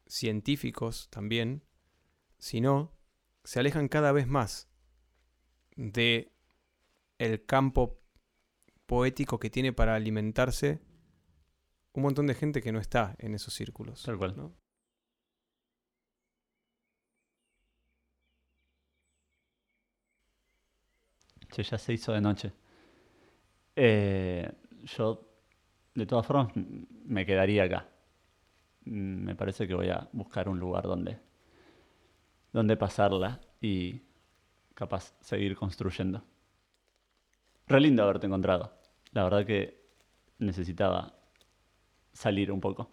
científicos 0.07 1.09
también, 1.09 1.63
si 2.39 2.61
no, 2.61 2.93
se 3.45 3.61
alejan 3.61 3.89
cada 3.89 4.13
vez 4.13 4.27
más 4.27 4.69
de 5.75 6.31
el 7.17 7.47
campo 7.47 7.99
poético 8.85 9.39
que 9.39 9.49
tiene 9.49 9.73
para 9.73 9.95
alimentarse 9.95 10.81
un 11.95 12.03
montón 12.03 12.27
de 12.27 12.35
gente 12.35 12.61
que 12.61 12.73
no 12.73 12.79
está 12.79 13.17
en 13.19 13.35
esos 13.35 13.55
círculos. 13.55 14.03
Tal 14.03 14.19
cual. 14.19 14.37
¿no? 14.37 14.53
Che, 21.51 21.63
ya 21.63 21.79
se 21.79 21.95
hizo 21.95 22.13
de 22.13 22.21
noche. 22.21 22.53
Eh, 23.75 24.53
yo, 24.85 25.28
de 25.99 26.07
todas 26.07 26.27
formas, 26.27 26.53
me 26.55 27.27
quedaría 27.27 27.65
acá. 27.65 27.89
Mm, 28.85 29.25
Me 29.25 29.35
parece 29.35 29.67
que 29.67 29.75
voy 29.75 29.89
a 29.89 30.09
buscar 30.13 30.49
un 30.49 30.59
lugar 30.59 30.85
donde, 30.85 31.19
donde 32.53 32.77
pasarla 32.77 33.41
y 33.61 34.03
capaz 34.75 35.15
seguir 35.21 35.57
construyendo. 35.57 36.23
Re 37.67 37.81
lindo 37.81 38.03
haberte 38.05 38.27
encontrado. 38.27 38.73
La 39.13 39.25
verdad 39.25 39.45
que 39.45 39.83
necesitaba 40.39 41.19
salir 42.13 42.53
un 42.53 42.61
poco. 42.61 42.93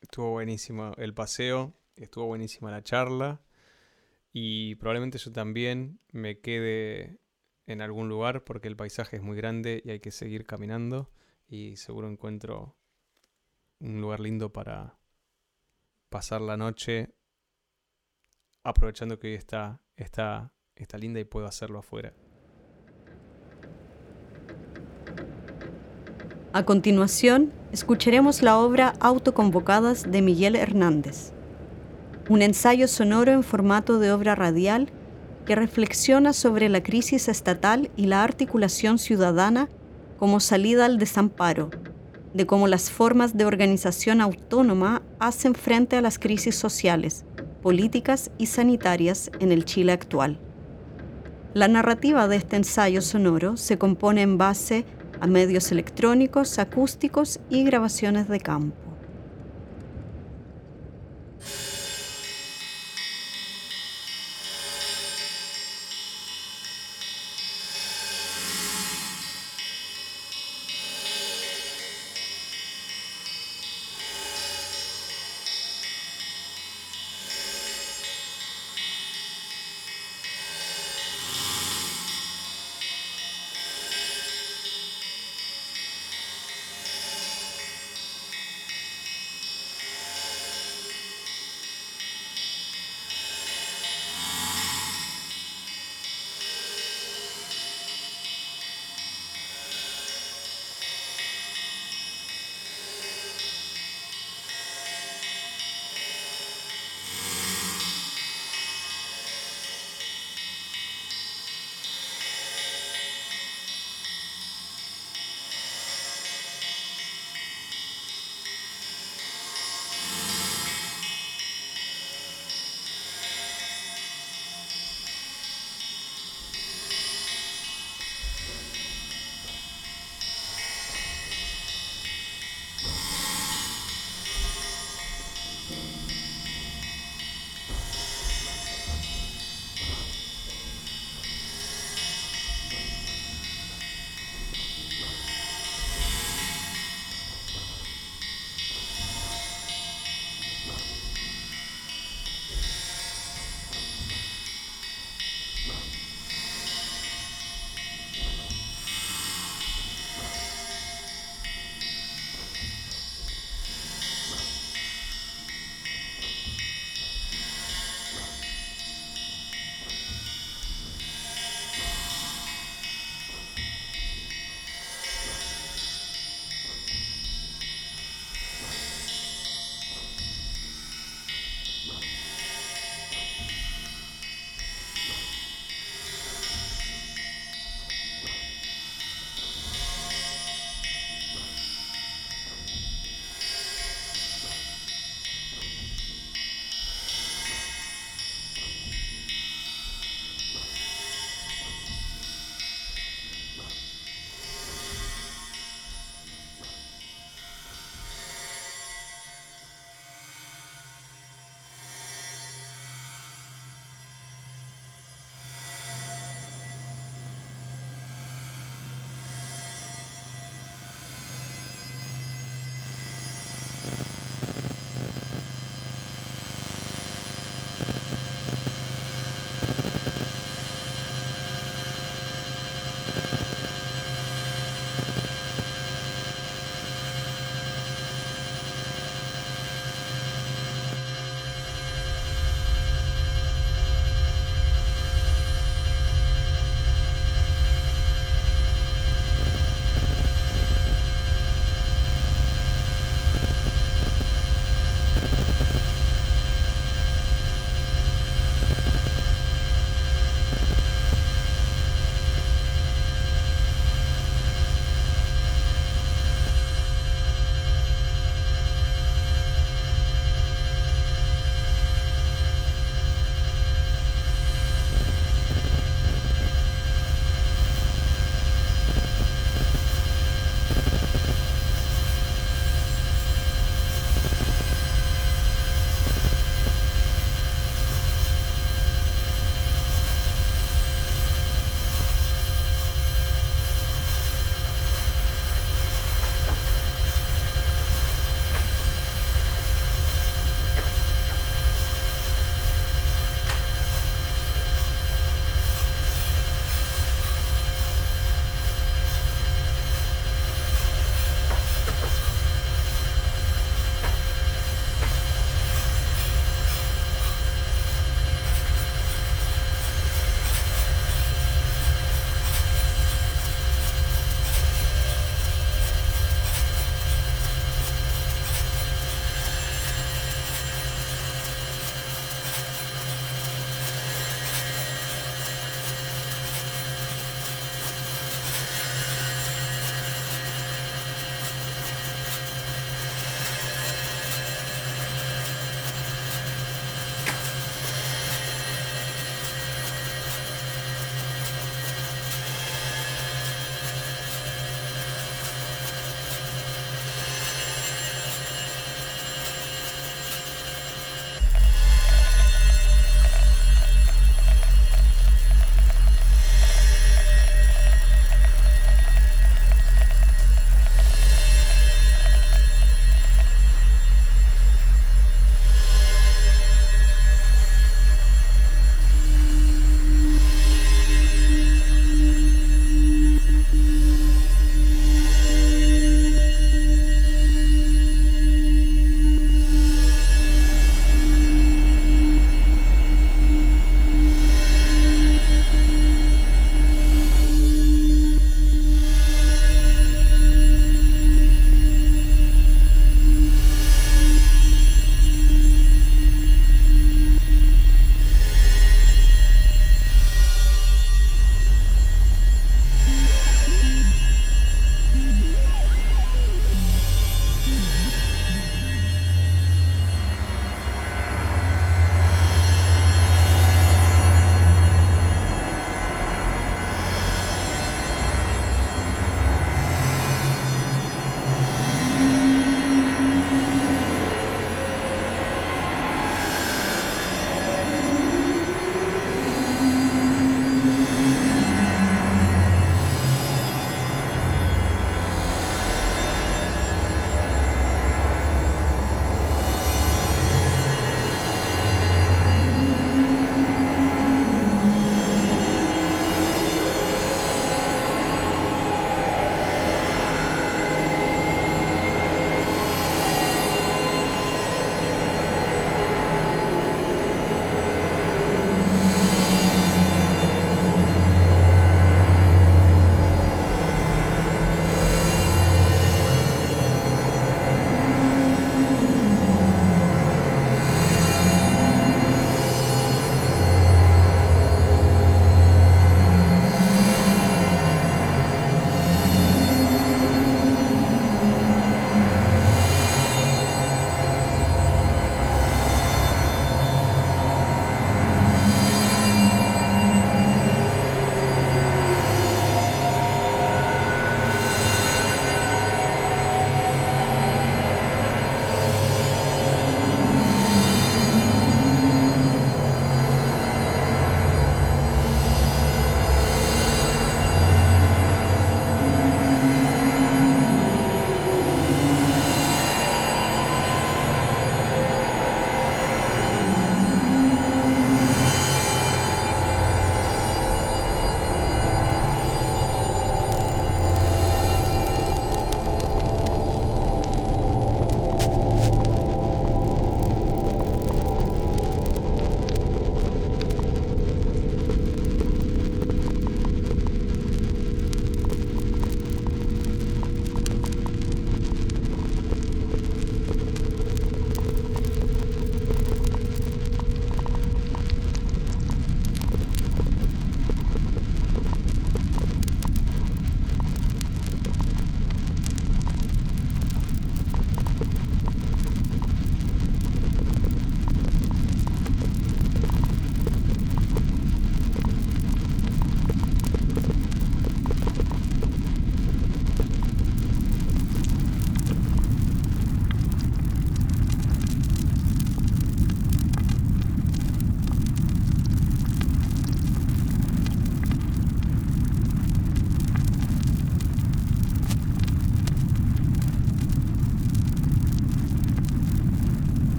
Estuvo 0.00 0.30
buenísimo 0.30 0.92
el 0.96 1.12
paseo, 1.12 1.74
estuvo 1.96 2.26
buenísima 2.26 2.70
la 2.70 2.82
charla 2.82 3.42
y 4.32 4.76
probablemente 4.76 5.18
yo 5.18 5.32
también 5.32 6.00
me 6.12 6.40
quede 6.40 7.18
en 7.66 7.82
algún 7.82 8.08
lugar 8.08 8.44
porque 8.44 8.68
el 8.68 8.76
paisaje 8.76 9.16
es 9.16 9.22
muy 9.22 9.36
grande 9.36 9.82
y 9.84 9.90
hay 9.90 10.00
que 10.00 10.10
seguir 10.12 10.46
caminando 10.46 11.10
y 11.48 11.76
seguro 11.76 12.10
encuentro 12.10 12.76
un 13.80 14.00
lugar 14.00 14.20
lindo 14.20 14.52
para 14.52 14.98
pasar 16.10 16.40
la 16.40 16.56
noche 16.56 17.14
aprovechando 18.62 19.18
que 19.18 19.28
hoy 19.28 19.34
está, 19.34 19.80
está, 19.96 20.52
está 20.74 20.98
linda 20.98 21.20
y 21.20 21.24
puedo 21.24 21.46
hacerlo 21.46 21.78
afuera. 21.78 22.12
A 26.52 26.64
continuación, 26.64 27.52
escucharemos 27.72 28.42
la 28.42 28.58
obra 28.58 28.94
Autoconvocadas 29.00 30.10
de 30.10 30.22
Miguel 30.22 30.56
Hernández, 30.56 31.32
un 32.28 32.42
ensayo 32.42 32.88
sonoro 32.88 33.32
en 33.32 33.42
formato 33.42 33.98
de 33.98 34.12
obra 34.12 34.34
radial 34.34 34.90
que 35.46 35.54
reflexiona 35.54 36.32
sobre 36.32 36.68
la 36.68 36.82
crisis 36.82 37.28
estatal 37.28 37.90
y 37.96 38.06
la 38.06 38.22
articulación 38.22 38.98
ciudadana 38.98 39.68
como 40.18 40.40
salida 40.40 40.84
al 40.84 40.98
desamparo, 40.98 41.70
de 42.34 42.46
cómo 42.46 42.68
las 42.68 42.90
formas 42.90 43.36
de 43.36 43.44
organización 43.44 44.20
autónoma 44.20 45.02
hacen 45.18 45.54
frente 45.54 45.96
a 45.96 46.02
las 46.02 46.18
crisis 46.18 46.56
sociales, 46.56 47.24
políticas 47.62 48.30
y 48.36 48.46
sanitarias 48.46 49.30
en 49.40 49.52
el 49.52 49.64
Chile 49.64 49.92
actual. 49.92 50.38
La 51.54 51.68
narrativa 51.68 52.28
de 52.28 52.36
este 52.36 52.56
ensayo 52.56 53.00
sonoro 53.00 53.56
se 53.56 53.78
compone 53.78 54.22
en 54.22 54.38
base 54.38 54.84
a 55.20 55.26
medios 55.26 55.72
electrónicos, 55.72 56.58
acústicos 56.58 57.40
y 57.48 57.64
grabaciones 57.64 58.28
de 58.28 58.40
campo. 58.40 58.76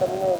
Común 0.00 0.39